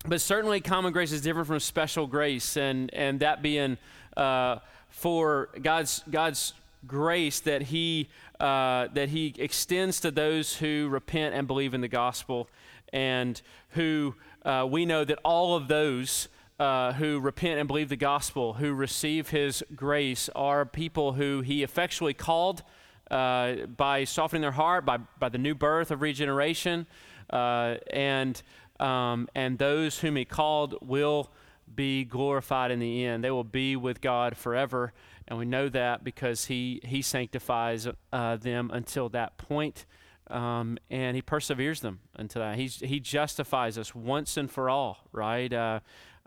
But 0.07 0.21
certainly, 0.21 0.61
common 0.61 0.93
grace 0.93 1.13
is 1.13 1.21
different 1.21 1.49
from 1.49 1.61
special 1.61 2.07
grace, 2.07 2.57
and 2.57 2.93
and 2.95 3.21
that 3.21 3.43
being 3.43 3.79
uh, 4.17 4.59
for 4.89 5.49
God's 5.61 6.03
God's 6.11 6.55
grace 6.87 7.41
that 7.41 7.63
He 7.63 8.09
uh, 8.39 8.89
that 8.95 9.09
He 9.09 9.35
extends 9.39 10.01
to 10.01 10.11
those 10.11 10.57
who 10.57 10.89
repent 10.91 11.35
and 11.35 11.47
believe 11.47 11.75
in 11.75 11.81
the 11.81 11.89
gospel, 11.89 12.49
and 12.93 13.41
who 13.71 14.15
uh, 14.45 14.67
we 14.71 14.85
know 14.87 15.05
that 15.05 15.19
all 15.25 15.57
of 15.57 15.69
those 15.69 16.29
uh, 16.59 16.93
who 16.95 17.19
repent 17.21 17.59
and 17.59 17.67
believe 17.67 17.88
the 17.88 17.97
gospel, 17.97 18.55
who 18.55 18.73
receive 18.73 19.31
his 19.31 19.64
grace, 19.75 20.29
are 20.35 20.64
people 20.64 21.12
who 21.14 21.40
he 21.40 21.62
effectually 21.62 22.14
called 22.14 22.62
uh, 23.11 23.67
by 23.77 24.05
softening 24.05 24.43
their 24.43 24.53
heart, 24.53 24.85
by, 24.85 24.99
by 25.19 25.29
the 25.29 25.38
new 25.38 25.55
birth 25.55 25.90
of 25.90 26.01
regeneration. 26.01 26.87
Uh, 27.31 27.77
and, 27.90 28.43
um, 28.81 29.29
and 29.35 29.59
those 29.59 29.99
whom 29.99 30.17
he 30.17 30.25
called 30.25 30.77
will 30.81 31.31
be 31.75 32.05
glorified 32.05 32.71
in 32.71 32.79
the 32.79 33.05
end. 33.05 33.25
They 33.25 33.31
will 33.31 33.45
be 33.45 33.77
with 33.77 34.01
God 34.01 34.37
forever. 34.37 34.93
And 35.27 35.38
we 35.38 35.47
know 35.47 35.69
that 35.71 36.05
because 36.05 36.45
he, 36.47 36.81
he 36.85 37.03
sanctifies 37.03 37.88
uh, 38.12 38.37
them 38.37 38.71
until 38.73 39.09
that 39.11 39.38
point. 39.38 39.87
Um, 40.29 40.79
and 40.90 41.17
he 41.17 41.23
perseveres 41.23 41.81
them 41.81 42.01
until 42.14 42.43
that. 42.43 42.57
He's, 42.57 42.81
he 42.81 43.01
justifies 43.01 43.77
us 43.77 43.95
once 43.95 44.37
and 44.37 44.51
for 44.51 44.71
all, 44.71 45.09
right? 45.12 45.53
Uh, 45.53 45.81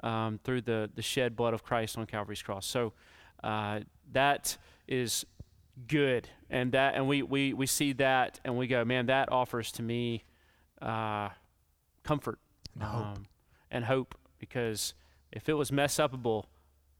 um, 0.04 0.40
through 0.44 0.62
the, 0.62 0.90
the 0.96 1.02
shed 1.02 1.36
blood 1.36 1.54
of 1.54 1.64
Christ 1.64 1.98
on 1.98 2.06
Calvary's 2.06 2.42
cross. 2.42 2.66
So 2.66 2.94
uh, 3.44 3.82
that 4.12 4.58
is 4.88 5.26
good. 5.88 6.30
And 6.50 6.72
that 6.72 6.96
and 6.96 7.08
we, 7.08 7.22
we, 7.24 7.54
we 7.54 7.66
see 7.66 7.94
that 7.94 8.40
and 8.44 8.58
we 8.58 8.68
go, 8.68 8.86
man, 8.86 9.08
that 9.08 9.32
offers 9.32 9.72
to 9.74 9.84
me 9.84 10.24
uh, 10.82 11.30
comfort 12.04 12.40
and 12.74 12.84
hope. 12.84 13.06
Um, 13.06 13.26
and 13.70 13.86
hope 13.86 14.16
because 14.40 14.94
if 15.32 15.50
it 15.50 15.54
was 15.54 15.72
mess 15.72 15.96
upable, 15.98 16.46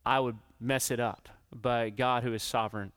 I 0.06 0.20
would 0.20 0.38
mess 0.60 0.92
it 0.92 1.00
up. 1.00 1.30
but 1.54 1.96
God, 1.96 2.24
who 2.24 2.34
is 2.34 2.44
sovereign, 2.44 2.92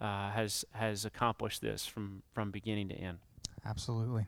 uh, 0.00 0.30
has 0.30 0.64
has 0.72 1.04
accomplished 1.04 1.60
this 1.60 1.86
from 1.86 2.22
from 2.32 2.50
beginning 2.50 2.88
to 2.88 2.94
end. 2.94 3.18
Absolutely. 3.66 4.26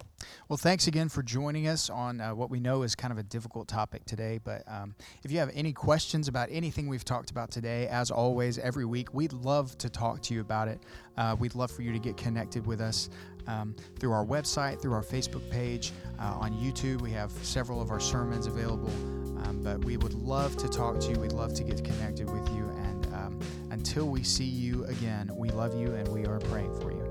Well, 0.49 0.57
thanks 0.57 0.87
again 0.87 1.11
for 1.11 1.23
joining 1.23 1.69
us 1.69 1.91
on 1.91 2.21
uh, 2.21 2.35
what 2.35 2.49
we 2.49 2.59
know 2.59 2.83
is 2.83 2.95
kind 2.95 3.13
of 3.13 3.19
a 3.19 3.23
difficult 3.23 3.69
topic 3.69 4.05
today. 4.07 4.41
But 4.43 4.63
um, 4.67 4.95
if 5.25 5.31
you 5.31 5.39
have 5.39 5.51
any 5.53 5.73
questions 5.73 6.27
about 6.27 6.49
anything 6.51 6.89
we've 6.89 7.05
talked 7.05 7.31
about 7.31 7.51
today, 7.51 7.87
as 7.89 8.11
always, 8.11 8.59
every 8.59 8.87
week, 8.87 9.13
we'd 9.13 9.35
love 9.35 9.77
to 9.79 9.91
talk 9.91 10.23
to 10.23 10.35
you 10.35 10.41
about 10.41 10.69
it. 10.69 10.81
Uh, 11.19 11.37
we'd 11.39 11.55
love 11.55 11.71
for 11.71 11.83
you 11.83 11.93
to 11.93 11.99
get 11.99 12.17
connected 12.17 12.67
with 12.67 12.81
us 12.81 13.11
um, 13.47 13.77
through 13.99 14.13
our 14.13 14.25
website, 14.25 14.81
through 14.81 14.95
our 14.95 15.03
Facebook 15.03 15.49
page, 15.51 15.93
uh, 16.19 16.39
on 16.41 16.53
YouTube. 16.55 17.03
We 17.03 17.11
have 17.13 17.31
several 17.43 17.83
of 17.83 17.91
our 17.91 18.01
sermons 18.01 18.47
available. 18.47 18.91
Um, 19.45 19.61
but 19.63 19.85
we 19.85 19.99
would 19.99 20.15
love 20.15 20.57
to 20.57 20.69
talk 20.69 20.99
to 21.01 21.11
you. 21.11 21.21
We'd 21.21 21.33
love 21.33 21.55
to 21.55 21.63
get 21.63 21.85
connected 21.85 22.29
with 22.29 22.49
you. 22.55 22.65
And 22.85 23.07
um, 23.15 23.41
until 23.71 24.09
we 24.09 24.23
see 24.23 24.45
you 24.45 24.85
again, 24.87 25.31
we 25.37 25.51
love 25.51 25.79
you 25.79 25.95
and 25.95 26.09
we 26.09 26.25
are 26.25 26.39
praying 26.41 26.75
for 26.81 26.91
you. 26.91 27.06